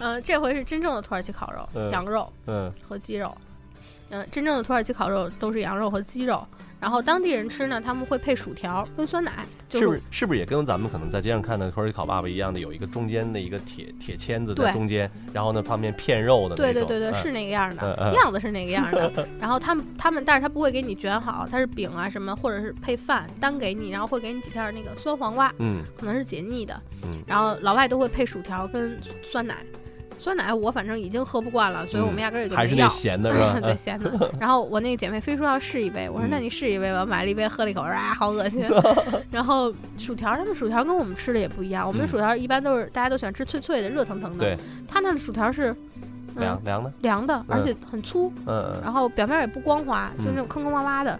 [0.00, 3.34] 嗯、这回是真正的土耳其烤肉，嗯羊肉嗯和鸡肉。
[4.10, 6.46] 嗯、真正的土耳其烤肉都是羊肉和鸡肉。
[6.80, 19.28] 然后当地人吃呢，他们会配薯条跟酸奶，就是不是是不是也跟咱们可能在街上看的土耳其烤爸爸一样的，有一个中间的一个铁铁签子在中间，然后呢旁边片肉的那种，对对对对，嗯是那个样的，嗯嗯样子是那个样儿的。
[19.38, 26.80] 然后他们他们，但是他不会给你卷好，他是饼啊什么，或者是配饭单给你，然后会给你几片儿那个酸黄瓜，嗯可能是解腻的。
[27.02, 29.56] 嗯然后老外都会配薯条跟酸奶，
[30.20, 32.88] 酸奶我反正已经喝不惯了，所以我们压根儿也就嗯还是那要。
[32.90, 33.58] 咸的 是吧？
[33.60, 38.62] 对咸的，然后我那个姐妹非说要试一杯，我说嗯那你试一杯吧，我买了一杯喝了一口，啊，好恶心。
[39.32, 45.72] 然后薯条，他们薯条跟我们吃的也不一样，我们的嗯薯条一般都是大家都喜欢吃脆脆的、热腾腾的，对，他那的薯条是
[46.36, 51.18] 嗯凉凉的，凉的，而且很粗，嗯嗯然后表面也不光滑，嗯就是那种坑坑洼洼的，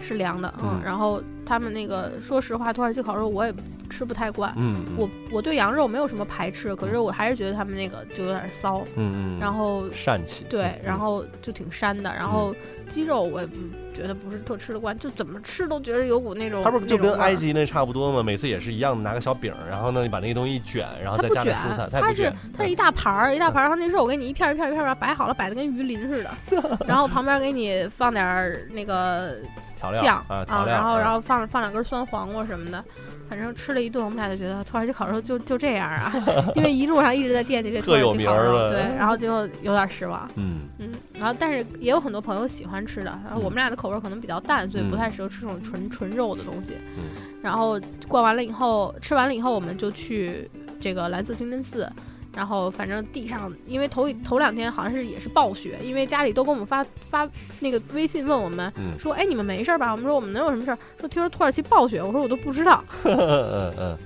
[0.00, 0.70] 是凉的，嗯。
[0.74, 3.52] 嗯然后他们那个，说实话，土耳其烤肉我也
[3.90, 4.52] 吃不太惯。
[4.56, 4.96] 嗯，嗯。
[4.96, 12.12] 我我对羊肉没有什么排斥，可是我还是觉得他们那个就有点骚，嗯嗯，然后膻气，对嗯，然后就挺膻的。
[12.14, 12.54] 然后
[12.88, 13.56] 鸡肉我也不
[13.94, 18.22] 觉得不是特吃得惯，就怎么吃都觉得有股那种它不是就跟埃及那差不多吗？
[18.22, 29.36] 每次也是一样，拿个小饼，然后呢，你把那个东西一卷，然后再卷加点蔬菜，，它是，它是一大盘儿，一大盘儿，然后那肉给你一片儿一片儿一片儿摆好了，摆的跟鱼鳞似的，然后旁边给你放点儿那个
[29.82, 32.82] 调料酱啊，调料，然后嗯然后放放两根酸黄瓜什么的，
[33.28, 36.12] 反正吃了一顿，我们俩就觉得土耳其烤肉就就这样啊，
[36.54, 40.30] 因为一路上一直在惦记这土耳其烤肉，对，然后结果有点失望。
[40.36, 46.74] 嗯嗯，然后但是也有很多朋友喜欢吃的，然后我们俩的口味可能比较淡，所以不嗯太适合吃这种纯纯肉的东西。
[46.96, 47.04] 嗯
[47.42, 50.48] 然后逛完了以后，吃完了以后，我们就去
[50.80, 51.90] 这个蓝色清真寺。
[52.34, 57.28] 然后反正地上，因为头一头两天好像是也是暴雪，因为家里都给我们发发
[57.60, 59.92] 那个微信问我们嗯说，哎，你们没事儿吧？
[59.92, 60.78] 我们说我们能有什么事儿？
[60.98, 63.98] 说听说土耳其暴雪，我说我都不知道， 嗯嗯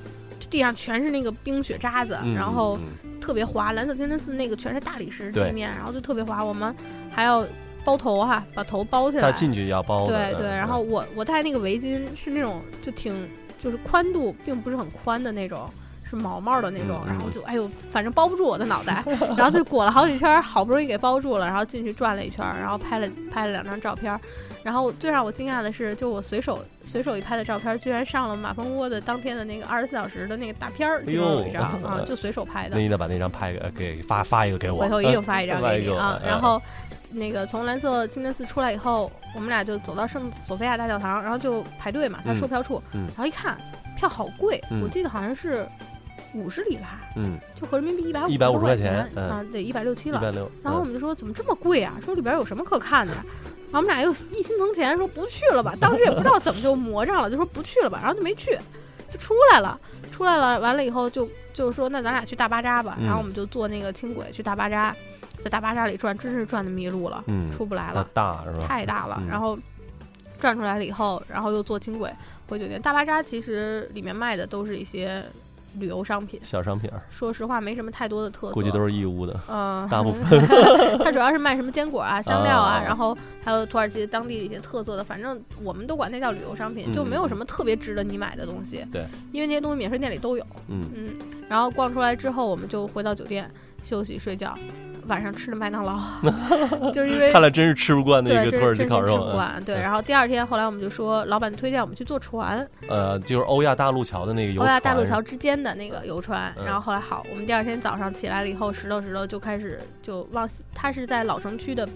[0.51, 3.73] 地上全是那个冰雪渣子，嗯，然后嗯特别滑。
[3.73, 6.45] 蓝色清真寺那个全是大理石地面，然后就特别滑。
[6.45, 6.75] 我们
[7.11, 7.45] 还要
[7.85, 9.23] 包头哈，把头包起来。
[9.23, 15.69] 他进去要包对对，然后我我戴那个围巾是那种就挺就是宽度并不是很宽的那种。
[16.09, 19.03] 是毛毛的那种，然后就哎呦，反正包不住我的脑袋，
[19.37, 24.13] 然后就裹了好几圈儿，好不容易给包住了，然后进去转了一圈儿，然后拍了拍了两张照片。
[24.13, 24.21] 儿，
[24.63, 32.77] 然后最让我惊讶的是，就我随手随手一拍的照片儿，居然上了马蜂窝的当天的那个二十四小时的那个大片儿，其中有一张哎啊，就随手拍的。
[32.77, 36.19] 那，你得把那张拍给给发发一个给我，回头一定发一张给你啊。
[36.23, 36.29] 嗯。
[36.29, 36.61] 然后
[37.11, 42.37] 那个从蓝色清真寺出来以后，我们俩就走到圣索菲亚大教堂，然后就排队嘛，他嗯。
[42.37, 43.07] 售票处，嗯。
[43.09, 43.57] 然后一看
[43.97, 44.83] 票好贵，嗯。
[44.83, 45.67] 我记得好像是
[46.37, 50.19] 五十里拉，嗯，就合人民币一百150块块钱嗯啊，对，一百六七了。
[50.19, 51.95] 一百六，然后我们就说怎么这么贵啊？
[52.05, 53.25] 说里边有什么可看的呀？
[53.73, 55.75] 然后我们俩又一心存钱，说不去了吧。
[55.81, 58.59] 当时也不知道怎么就魔障了，就说不去了吧，然后就没去，
[59.11, 59.79] 就出来了。
[60.13, 62.97] 出来了，完了以后就就说那咱俩去大巴扎吧。
[63.01, 64.95] 嗯然后我们就坐那个轻轨去大巴扎，
[65.43, 68.67] 在大巴扎里转，真是转的迷路了，嗯，出不来了，大是吧？
[68.67, 69.19] 太大了。
[69.21, 69.59] 嗯然后
[70.39, 72.11] 转出来了以后，然后又坐轻轨
[72.49, 72.81] 回酒店。
[72.81, 75.23] 大巴扎其实里面卖的都是一些
[75.79, 80.41] 旅游商品，小商品儿，说实话没什么太多的特色，估计都是义乌的，嗯，大部分。
[81.03, 86.93] 它主要是卖什么坚果啊、香料啊，啊然后还有土耳其当地的一些特色的，反正我们都管那叫旅游商品，嗯。
[86.93, 88.85] 就没有什么特别值得你买的东西。
[88.91, 90.47] 对，因为那些东西免税店里都有。
[90.69, 90.89] 嗯。
[90.95, 91.15] 嗯，
[91.49, 93.51] 然后逛出来之后，我们就回到酒店
[93.83, 94.57] 休息睡觉。
[95.07, 95.99] 晚上吃的麦当劳，
[96.93, 99.07] 就是因为看来真是吃不惯那对，个土耳其烤肉啊。
[99.07, 99.65] 是吃不惯。
[99.65, 106.53] 对，嗯然后第二天后来我们就说，老板推荐我们去坐船，呃，就是欧亚大陆桥的那个游欧亚大陆桥之间的那个游船。
[106.59, 111.89] 嗯然后后来好，我们第二天早上起来了以后，石头石头就开始就往，它是在老城区的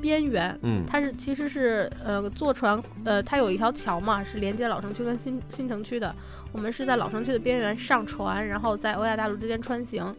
[0.00, 0.56] 边缘。
[0.62, 6.14] 嗯它是其实是呃坐船呃，它有一条桥嘛，是连接老城区跟新新城区的。
[6.52, 10.14] 我们是在老城区的边缘上船，然后在欧亚大陆之间穿行。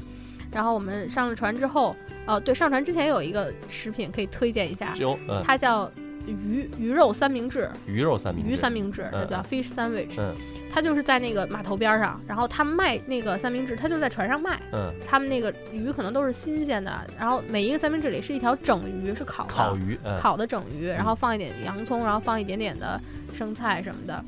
[0.52, 5.92] 然后我们上了船之后，哦、对，上船之前有一个食品可以推荐一下，有嗯它叫
[6.26, 10.16] 鱼鱼肉三明治，鱼肉三明治，鱼三明治，它嗯叫 fish sandwich。
[10.18, 10.34] 嗯
[10.76, 14.60] 它就是在那个码头边儿上，然后他卖那个三明治，他就在船上卖。
[14.72, 23.00] 嗯，他们那个鱼可能都是新鲜的，然后每一个三明治里是一条整鱼，是烤的，烤鱼，嗯烤的整鱼，然后放一点洋葱，然后放一点点的
[23.36, 24.26] 生菜什么的。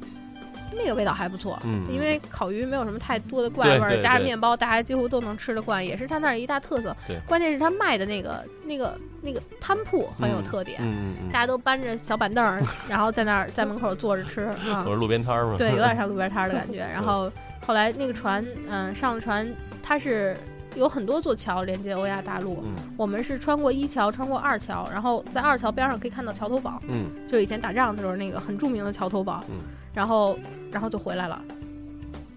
[0.77, 7.17] 那个味道还不错，嗯因为烤鱼没有什么太多的怪味儿，加上面包，大家几乎都能吃得惯，也是他那儿一大特色对。
[7.27, 14.83] 关键是他卖的那个那个那个摊铺很有嗯特点，嗯嗯大家都搬着小板凳儿，然后在那儿在门口坐着吃 啊。
[14.83, 16.79] 是路边摊儿嘛，对，有点 像路边摊儿的感觉。
[16.93, 17.31] 然后
[17.65, 19.47] 后来那个船，嗯、上了船，
[19.81, 20.35] 它是
[20.75, 22.61] 有很多座桥连接欧亚大陆。
[22.65, 29.43] 嗯我们是穿过一桥，穿过二桥，然后在二桥边上可以看到桥头堡，嗯就以前打仗的时候那个很著名的桥头堡。
[29.49, 29.55] 嗯
[29.95, 30.37] 然后，
[30.71, 31.41] 然后就回来了。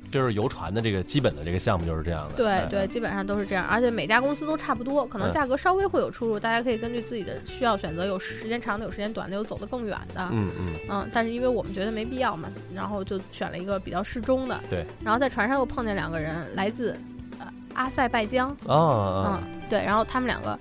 [0.09, 10.27] 就是游船的这个基本的这个项目就是这样的，对哎对，，基本上都是这样，而且每家公司都差不多，可能嗯价格稍微会有出入，大家可以根据自己的需要选择，有时间长的，有时间短的，有走得更远的。
[10.33, 14.59] 嗯嗯嗯，但是因为我们觉得没必要嘛，然后就选了一个比较适中的。
[14.71, 14.87] 对。
[15.05, 16.99] 然后在船上又碰见两个人，来自
[17.39, 20.59] 呃阿塞拜疆，啊啊嗯，对，然后他们两个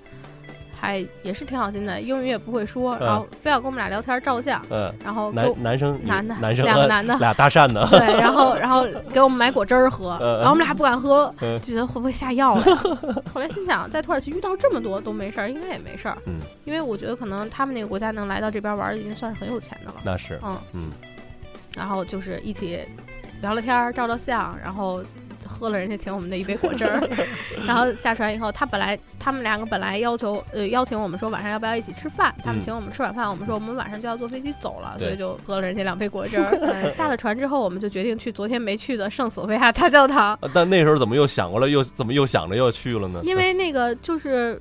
[0.80, 12.64] 还也是挺好心的，英语也不会说，嗯然后非要跟我们俩聊天照相，嗯，然后男男生男的男生呃两个男的俩搭讪的，对，然后然后给我们买果汁儿喝，嗯然后我们俩不敢喝，嗯觉得会不会下药呀？
[13.34, 20.56] 后来心想，在土耳其遇到这么多都没事儿，应该也没事儿，嗯，因为我觉得可能他们那个国家能来到这边玩，已经算是很有钱的了，那是，嗯。
[20.74, 20.90] 嗯
[21.76, 22.80] 然后就是一起
[23.40, 25.00] 聊聊天儿、照照相，然后
[25.58, 27.02] 喝了人家请我们的一杯果汁儿，
[27.66, 36.46] 然后下船以后，他本来他们两个本来要求呃邀请我们说晚上要不要一起吃饭，他们嗯请我们吃晚饭，我们说我们晚上就要坐飞机走了，所以就喝了人家两杯果汁儿。
[36.62, 43.20] 嗯 下了船之后，我们就决定去昨天没去的圣索菲亚大教堂， 啊但那时候怎么又想过来，又怎么又想着要去了呢？
[43.24, 44.60] 因为那个就是。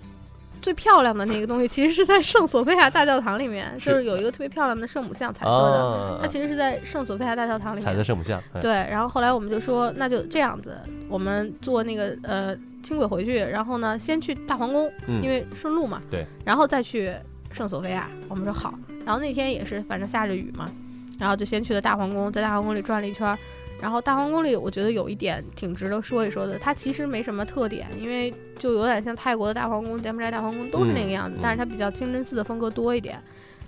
[0.62, 7.86] 最漂亮的那个东西，其实是在圣索菲亚大教堂里面，就是有一个特别漂亮的圣母像，彩色的，啊，它其实是在圣索菲亚大教堂里面。
[7.86, 16.02] 彩色圣母像，哎对，然后后来我们就说，那就这样子，我们坐那个呃轻轨回去，然后呢，先去大皇宫，嗯因为顺路嘛。
[16.10, 16.26] 对。
[16.46, 17.14] 然后再去
[17.52, 18.10] 圣索菲亚。
[18.28, 18.74] 我们说好。
[19.06, 20.70] 然后那天也是，反正下着雨嘛，
[21.18, 23.38] 然后就先去了大皇宫，在大皇宫里转了一圈儿，
[23.82, 33.22] 然后大皇宫里，我觉得有一点挺值得说一说的，它其实没什么特点，因为就有点像泰国的大皇宫、柬埔寨大皇宫都是那个样子，嗯但是它比较清真寺的风格多一点，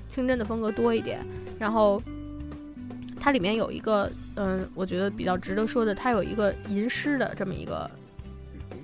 [0.07, 1.19] 清真的风格多一点。
[1.59, 2.01] 然后
[3.19, 7.89] 它里面有一个，嗯，我觉得比较值得说的，它有一个吟诗的这么一个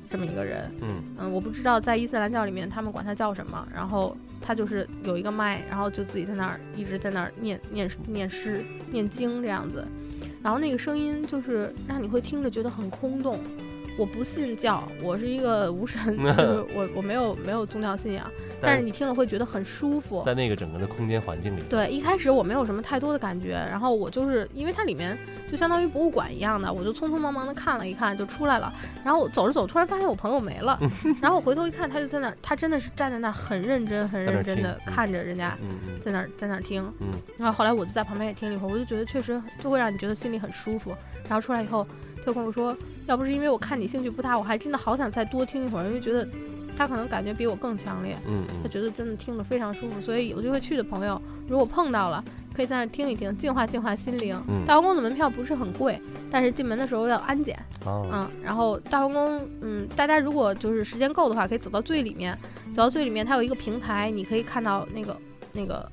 [0.10, 9.84] 这么一个人，嗯嗯，我不知道在伊斯兰教里面他们管他叫什么，然后他就是有一个麦，然后就自己在那儿一直在那儿念念念诗、念经这样子，
[10.46, 13.40] 然后那个声音就是让你会听着觉得很空洞。
[13.98, 18.30] 我不信教，我是一个无神， 就是我我没有没有宗教信仰，
[18.60, 20.22] 但是你听了会觉得很舒服。
[20.26, 28.74] 在那个整个的空间环境里，对，一开始我没有什么太多的感觉，然后我就是因为它里面就相当于博物馆一样的，我就匆匆忙忙的看了一看就出来了。
[29.04, 30.78] 然后走着走，突然发现我朋友没了，
[31.22, 35.58] 然后我回头一看，他就在那儿，他真的是站在那儿很认真、很认真的看着人家
[36.04, 36.84] 在那儿在那儿听。
[37.00, 40.94] 嗯然后后来我就在旁边也听了一会儿，我就觉得确实就会让你觉得心里很舒服。
[41.28, 41.86] 然后出来以后，
[42.26, 46.28] 他就跟我说，要不是因为我看你兴趣不大，我还真的好想再多听一会儿，因为觉得
[46.76, 48.18] 他可能感觉比我更强烈。
[48.28, 54.36] 嗯嗯，他觉得真的听得非常舒服，所以有机会去的朋友，如果碰到了，可以在那听一听，净化净化心灵。
[54.48, 57.58] 嗯大皇宫的门票不是很贵，但是进门的时候要安检。
[57.86, 62.36] 哦，嗯，然后大皇宫，嗯，大家如果就是时间够的话，可以走到最里面，
[62.74, 65.16] 走到最里面，它有一个平台，你可以看到那个
[65.54, 65.88] 那个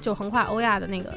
[0.00, 1.12] 就横跨欧亚的那个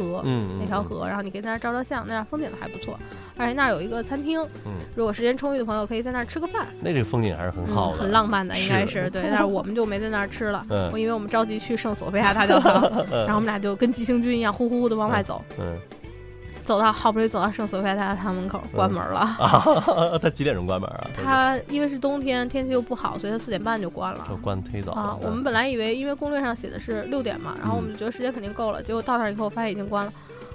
[0.00, 0.22] 河。
[0.24, 2.98] 嗯那条，河，然后你可以在那儿照照相，那样风景还不错，
[3.36, 15.76] 而且那儿有一个餐厅，嗯，如果时间充裕的朋友可以在那儿吃个饭，那这个风景还是很好嗯，的，很浪漫的，应该是是 对，但是我们就没在那儿吃了，嗯我因为我们着急去圣索菲亚大教堂， 然后我们俩就跟急行军一样，呼呼的往外走，嗯
[16.70, 19.18] 走到好不容易走到圣索菲亚大教堂门口，关门了。
[19.18, 21.10] 啊， 他几点钟关门啊？
[21.16, 24.36] 他因为是冬天，天气又不好，所以他四点半就关了就。
[24.36, 30.12] 关忒早啊了，我们本来以为，因为攻略上写的是六点嘛，然后我们就觉得时间肯定够了，结果到那儿以后发现已经关了，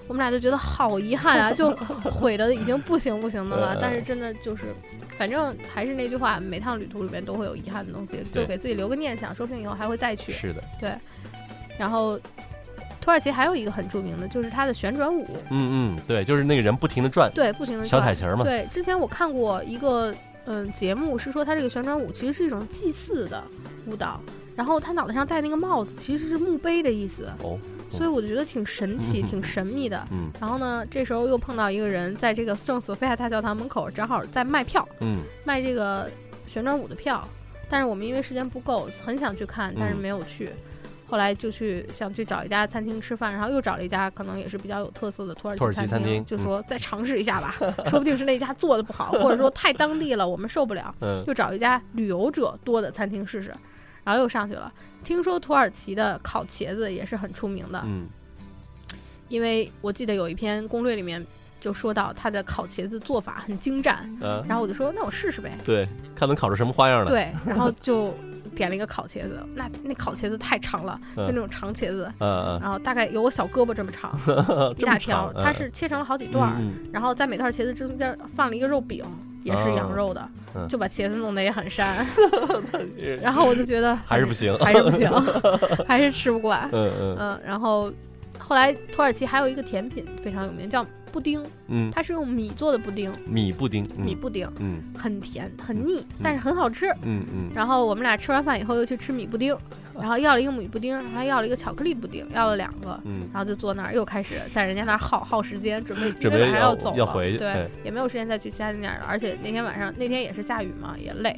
[0.07, 1.69] 我们俩就觉得好遗憾啊，就
[2.05, 3.79] 毁的已经不行不行的了嗯。
[3.83, 4.73] 但是真的就是，
[5.17, 10.31] 反正还是那句话，每趟旅途里面都会有遗憾的东西，就给自己留个念想，说不定以后还会再去。
[10.31, 10.93] 是的，对
[11.77, 12.17] 然后，
[13.05, 20.11] 土耳其还有一个很著名的，就是它的旋转舞，嗯嗯，对，就是那个人不停的转对，不停的小彩旗儿嘛，对，之前我看过一个
[20.47, 23.43] 嗯节目，是说它这个旋转舞其实是一种祭祀的
[23.85, 24.19] 舞蹈，
[24.55, 27.59] 然后他脑袋上戴那个帽子其实是墓碑的意思，哦，
[27.91, 30.03] 所以我就觉得挺神 奇、嗯挺神秘的。
[30.09, 36.09] 嗯然后呢，这时候又碰到一个人，在这个圣索菲亚大教堂门口，正好在卖票，嗯卖这个
[36.47, 37.23] 旋转舞的票。
[37.69, 40.49] 但是我们因为时间不够，很想去看，但是嗯没有去。
[41.07, 47.55] 后来就去想去找一家餐厅吃饭，然后又找了一家可能也是比较有特色的土耳其其餐厅就说再尝试一下吧，
[47.89, 53.53] 说不定是那家做的不好，或者说太当地了，我们受不了，嗯就找一家旅游者多的餐厅试试。
[54.03, 54.71] 然后又上去了。
[55.03, 58.05] 听说土耳其的烤茄子也是很出名的，嗯
[59.29, 61.25] 因为我记得有一篇攻略里面
[61.59, 65.57] 就说到他的烤茄子做法很精湛，嗯，然后我就说那我试试呗。
[65.65, 68.13] 对，看能烤出什么花样来。，对，然后就
[68.55, 76.53] 点了一个烤茄子，那那烤茄子太长了，就那种长茄子，嗯然后大概有我小胳膊这么长， 嗯，一大条，它是切成了好几段
[76.91, 79.03] 然后在每段茄子中间放了一个肉饼，
[79.43, 80.67] 也是羊肉的，嗯。
[80.67, 81.83] 就把茄子弄得也很膻，
[82.73, 85.09] 嗯然后我就觉得还是不行，还是不行，
[85.85, 87.17] 还是吃不惯，嗯嗯。
[87.19, 87.91] 嗯，然后
[88.47, 96.85] 后来土耳其还有一个甜品非常有名，叫布丁，嗯，它是用米做的布丁，米布丁，嗯米布丁嗯很甜很腻，但是很好吃。
[97.01, 99.57] 嗯嗯，然后我们俩吃完饭以后又去吃米布丁，
[99.99, 102.99] 然后要了一个米布丁，还要了一个巧克力布丁，要了两个。
[103.05, 109.05] 嗯然后就坐那儿，又开始在人家那儿耗耗时间，准备准备因为晚上要走了，要回去对对，也没有时间再去其他景点儿了。
[109.07, 111.35] 而且那天晚上那天也是下雨嘛，也累。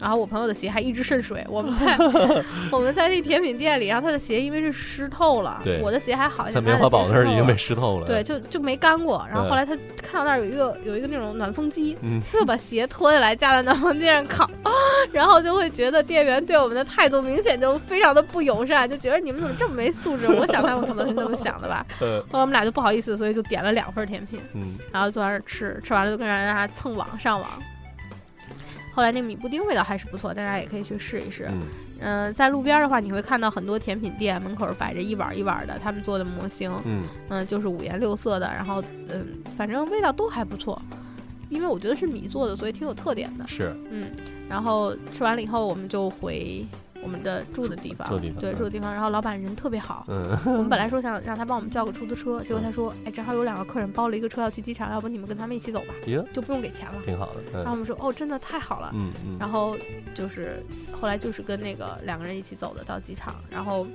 [0.00, 1.96] 然后我朋友的鞋还一直渗水，我们在
[2.70, 8.06] 我们在那甜品店里，然后他的鞋因为是湿透了对，我的鞋还好一点，在棉花堡那儿已经被湿透了。
[8.06, 9.26] 对，，就就没干过。
[9.30, 14.48] 然后嗯后来他看到那儿有一个有一个那种暖风机，嗯他就把鞋脱下来架在暖风机上烤，
[15.12, 20.26] 然后就会觉得店员对我们的态度明显就非常的不友善，就觉得你们怎么这么没素质？
[20.28, 21.84] 我想他们可能是这么想的吧。
[22.00, 27.48] 呃后来我们俩就不好意思，所以就点了两份甜品，嗯然后坐在那儿吃，吃完了就跟人家蹭网上网。
[28.92, 31.46] 后来那米布丁味道还是不错，大家也可以去试一试。
[31.50, 31.62] 嗯
[32.00, 39.26] 嗯、在路边的话，你会看到很多甜品店门口摆着一碗一碗的他们做的模型，嗯嗯，就是五颜六色的，然后嗯，
[39.56, 40.80] 反正味道都还不错，
[41.48, 43.46] 因为我觉得是米做的，所以挺有特点的。
[43.48, 44.10] 是嗯，
[44.48, 46.64] 然后吃完了以后，我们就回
[47.02, 48.92] 我们的住的地方，对，住的地方嗯住的地方。
[48.92, 55.94] 然后老板人特别好，嗯我们本来说想 让他帮我们叫个出租车，结果他说，哎，正好有两个客人包了一个车要去机场，要不你们跟他们一起走吧，
[56.32, 56.94] 就不用给钱了。
[57.04, 57.40] 挺好的。
[57.54, 58.90] 嗯然后我们说，哦，真的太好了。
[58.94, 59.76] 嗯嗯，然后
[60.14, 63.86] 就是后来就是跟那个两个人一起走的到机场，然后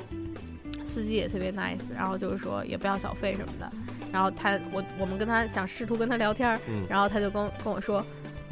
[0.85, 3.71] 司机也特别 nice，然后就是说也不要小费什么的，
[4.11, 8.03] 然后他我我们跟他想试图跟他聊天，嗯然后他就跟跟我说。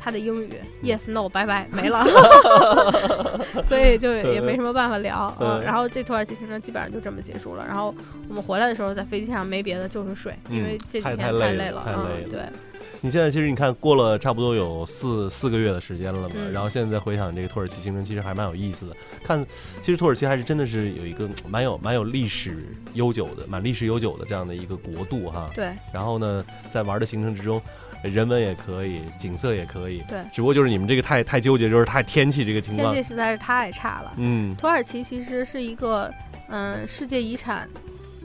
[0.04, 0.49] 他的英语
[0.82, 2.04] yes no 拜拜没了，
[3.70, 5.32] 所以就也没什么办法聊。
[5.64, 7.64] 然后这土耳其行程基本上就这么结束了。
[7.68, 7.93] 然后
[8.28, 11.41] 我们回来的时候，在飞机上没别的，就是睡，嗯因为这几天太累了。
[11.41, 12.39] 太累了嗯，对，
[13.02, 18.95] 你现在其实你看过了差不多有四四个月的时间了嘛，嗯然后现在再回想这个土耳其行程，其实还蛮有意思的。
[19.24, 19.45] 看，
[19.82, 25.49] 其实土耳其还是真的是有一个蛮有蛮有历史悠久的、蛮历史悠久的这样的一个国度哈。
[25.54, 27.62] 对，然后呢，在玩的行程之中，
[28.04, 30.20] 人文也可以，景色也可以，对。
[30.32, 32.93] 只不过就是你们这个太太纠结，就是太天气这个情况。
[32.93, 34.14] 天气，实在是太差了。
[34.18, 36.12] 嗯，土耳其其实是一个
[36.47, 37.68] 嗯、世界遗产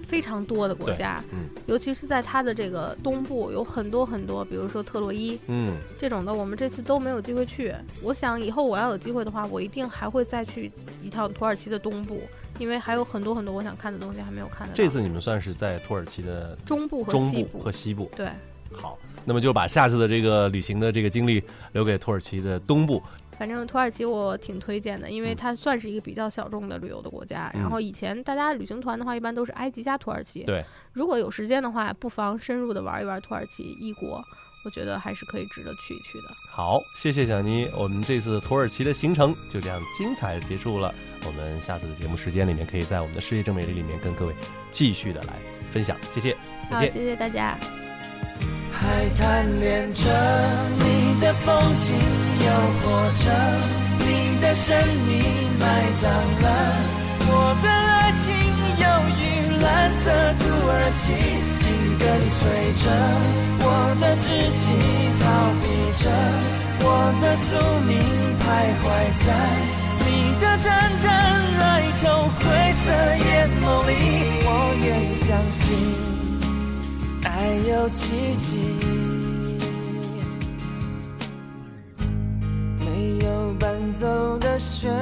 [0.06, 1.48] 非常多的国家，嗯。
[1.66, 5.38] 尤其是在它的这个东部有很多很多，比如说特洛伊。
[5.46, 7.74] 嗯，这种的，我们这次都没有机会去。
[8.02, 10.70] 我想以后我要有机会的话，我一定还会再去
[11.02, 12.20] 一趟土耳其的东部，
[12.58, 14.74] 因为还有很多很多我想看的东西还没有看得到。
[14.74, 18.28] 这次你们算是在土耳其的中部和中西部和西部，对，
[18.72, 18.96] 好，
[19.26, 23.02] 那么就把下次的这个旅行的这个经历留给土耳其的东部，
[23.36, 27.50] 反正土耳其我挺推荐的，因为嗯它算是一个比较小众的旅游的国家。
[27.54, 30.44] 嗯然后以前大家旅行团的话，一般都是埃及加土耳其。
[30.44, 34.24] 对，如果有时间的话，不妨深入的玩一玩土耳其一国，
[34.64, 36.34] 我觉得还是可以值得去一去的。
[36.54, 40.94] 好，谢谢小妮，我们这次土耳其的行程就这样精彩的结束了。
[41.26, 44.34] 我们下次的节目时间里面，可以在我们的世界正美丽里面跟各位
[44.70, 45.34] 继续的来
[45.70, 45.96] 分享。
[46.08, 46.36] 谢谢，
[46.70, 46.90] 再好，见。
[46.90, 47.85] 谢谢大家。
[48.78, 50.02] 还贪恋着
[50.78, 51.96] 你的风景，
[52.44, 52.46] 诱
[52.82, 52.84] 惑
[53.24, 53.26] 着
[53.98, 55.10] 你的神秘，
[55.58, 55.64] 埋
[56.00, 56.04] 葬
[56.42, 56.46] 了
[57.28, 57.30] 我
[57.62, 58.24] 的爱情。
[58.78, 58.84] 忧
[59.18, 59.22] 郁
[59.62, 60.04] 蓝色
[60.38, 61.04] 土耳其，
[61.58, 61.64] 紧
[61.98, 62.04] 跟
[62.38, 62.40] 随
[62.82, 62.84] 着
[63.60, 63.64] 我
[64.00, 64.64] 的志气，
[65.20, 65.24] 逃
[65.62, 65.64] 避
[66.02, 66.04] 着
[66.84, 66.86] 我
[67.22, 67.48] 的宿
[67.86, 67.90] 命，
[68.40, 68.44] 徘
[68.82, 68.84] 徊
[69.24, 69.28] 在
[70.04, 70.08] 你
[70.38, 70.68] 的淡
[71.02, 71.06] 淡
[71.60, 71.64] 哀
[72.00, 72.04] 愁
[72.38, 72.40] 灰
[72.84, 72.84] 色
[73.24, 73.26] 眼
[73.62, 73.90] 眸里。
[74.44, 74.48] 我
[74.84, 76.15] 愿相信。
[77.26, 78.56] 爱有奇迹，
[82.78, 84.92] 没有伴奏的旋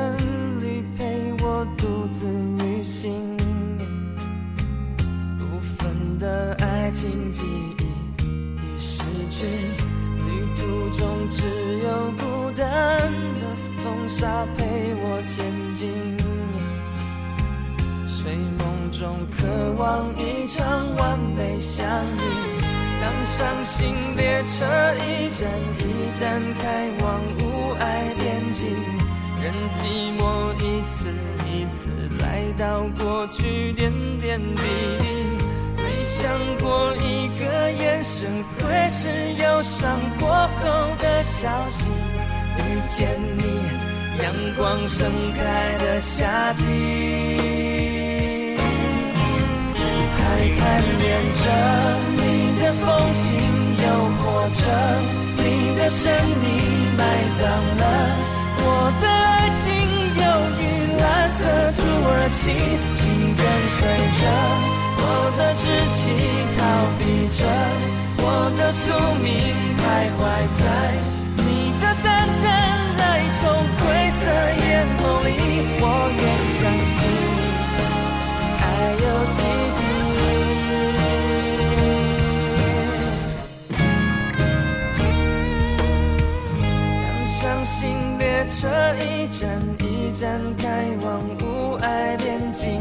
[0.59, 2.27] 律陪我独自
[2.65, 3.37] 旅行，
[5.39, 7.43] 部分的爱情记
[7.79, 11.47] 忆已失去，旅途中只
[11.85, 15.45] 有孤单的风沙陪我前
[15.75, 16.24] 进。
[18.99, 22.21] 中渴望一场完美相遇，
[23.01, 24.65] 当伤心列车
[24.95, 28.69] 一站一站开往无爱边境，
[29.43, 31.11] 任寂寞一次
[31.51, 31.91] 一次
[32.21, 33.91] 来到过去点
[34.21, 34.63] 点滴
[35.01, 35.05] 滴，
[35.77, 36.31] 没想
[36.61, 39.09] 过一个眼神会是
[39.43, 41.89] 忧伤过后的消息，
[42.59, 47.94] 遇见你，阳光盛开的夏季。
[50.45, 50.61] 海滩
[50.99, 51.41] 连着
[52.21, 52.21] 你
[52.61, 52.85] 的风
[53.15, 53.33] 情，
[53.81, 53.85] 诱
[54.21, 54.23] 惑
[54.53, 54.61] 着
[55.39, 55.43] 你
[55.75, 56.45] 的神秘，
[56.99, 57.01] 埋
[57.39, 57.49] 葬
[57.81, 57.83] 了
[58.59, 59.65] 我的爱情。
[60.21, 60.23] 忧
[60.61, 60.63] 郁
[61.01, 61.41] 蓝色
[61.73, 61.81] 土
[62.11, 62.53] 耳其，
[63.01, 63.03] 紧
[63.39, 63.43] 跟
[63.73, 63.81] 随
[64.21, 64.23] 着
[65.01, 65.01] 我
[65.39, 65.65] 的志
[65.97, 66.13] 气，
[66.59, 66.61] 逃
[66.99, 67.03] 避
[67.39, 67.41] 着
[68.19, 68.29] 我
[68.59, 68.85] 的宿
[69.25, 69.33] 命，
[69.81, 69.83] 徘
[70.13, 70.21] 徊
[70.61, 70.63] 在
[71.39, 72.47] 你的淡淡
[72.99, 73.03] 哀
[73.41, 73.43] 愁
[73.81, 73.83] 灰
[74.21, 74.21] 色
[74.61, 74.69] 眼
[75.01, 75.33] 眸里。
[75.81, 75.83] 我
[76.21, 76.23] 愿
[76.61, 77.34] 相信。
[90.57, 92.81] 开往无爱边境，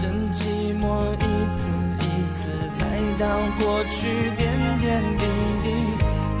[0.00, 1.66] 任寂寞一次
[2.00, 2.82] 一次来
[3.18, 3.24] 到
[3.58, 4.42] 过去点
[4.78, 5.24] 点滴
[5.62, 5.66] 滴。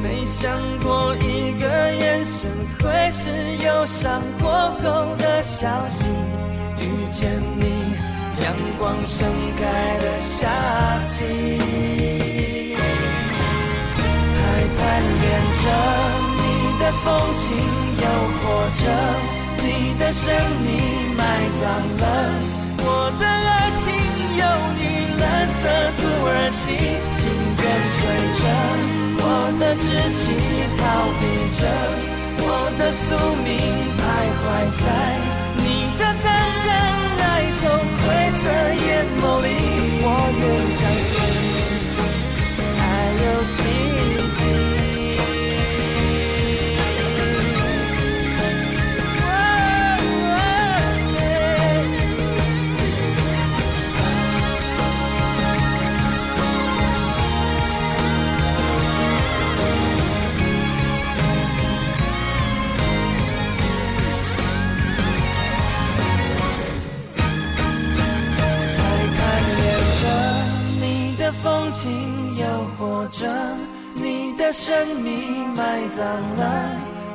[0.02, 3.30] 没想过一个眼神会是
[3.64, 4.50] 忧伤过
[4.82, 6.10] 后的消息，
[6.78, 7.62] 遇见你，
[8.42, 9.26] 阳光盛
[9.56, 10.48] 开的夏
[11.08, 11.16] 季。
[14.36, 14.42] 还
[14.76, 14.80] 贪
[15.22, 15.24] 恋
[15.62, 15.64] 着
[16.36, 16.42] 你
[16.80, 17.56] 的风情，
[18.02, 18.04] 诱
[18.40, 18.42] 惑
[18.84, 18.84] 着
[19.64, 20.28] 你的神
[20.60, 20.68] 秘，
[21.16, 21.24] 埋
[21.58, 21.62] 葬
[21.96, 22.04] 了
[22.84, 22.86] 我
[23.18, 23.84] 的爱情。
[24.36, 24.44] 忧
[24.76, 24.84] 郁
[25.18, 25.62] 蓝色
[25.96, 26.62] 土耳其，
[27.16, 27.24] 紧
[27.56, 27.64] 跟
[27.96, 28.00] 随
[28.40, 28.42] 着
[29.16, 29.26] 我
[29.58, 30.22] 的志气，
[30.76, 30.82] 逃
[31.18, 31.22] 避
[31.58, 31.62] 着
[32.46, 32.46] 我
[32.78, 33.06] 的宿
[33.42, 33.48] 命，
[33.96, 34.02] 徘
[34.38, 34.44] 徊
[34.82, 34.86] 在
[35.56, 35.64] 你
[35.98, 36.26] 的淡
[36.66, 36.68] 淡
[37.24, 37.62] 哀愁
[38.02, 38.04] 灰
[38.40, 38.42] 色
[38.84, 38.86] 眼
[39.18, 39.48] 眸里。
[40.04, 40.06] 我
[40.40, 40.42] 愿
[40.76, 41.10] 相信。
[42.76, 42.82] 爱
[43.24, 43.56] 有奇
[44.36, 44.83] 迹。
[74.66, 75.62] 生命埋
[75.94, 76.42] 葬了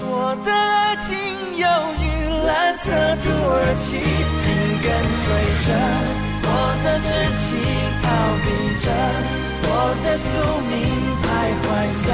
[0.02, 1.18] 我的爱情
[1.58, 1.66] 忧
[1.98, 2.06] 郁
[2.46, 2.92] 蓝色
[3.24, 4.88] 土耳其紧跟
[5.24, 5.26] 随
[5.66, 5.68] 着
[6.46, 6.48] 我
[6.84, 7.10] 的稚
[7.42, 7.58] 气
[8.04, 8.06] 逃
[8.44, 8.48] 避
[8.86, 8.86] 着。
[9.64, 9.74] 我
[10.04, 10.30] 的宿
[10.70, 10.72] 命
[11.26, 11.28] 徘
[11.66, 11.68] 徊
[12.06, 12.10] 在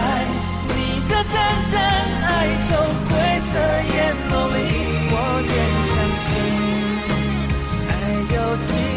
[0.72, 0.74] 你
[1.10, 1.36] 的淡
[1.74, 1.76] 淡
[2.24, 2.34] 哀
[2.66, 2.68] 愁
[3.04, 3.12] 灰
[3.52, 3.52] 色
[3.92, 3.96] 眼
[4.32, 4.58] 眸里
[5.12, 5.14] 我
[5.52, 5.54] 愿
[5.92, 6.28] 相信
[7.90, 7.94] 爱
[8.36, 8.95] 有奇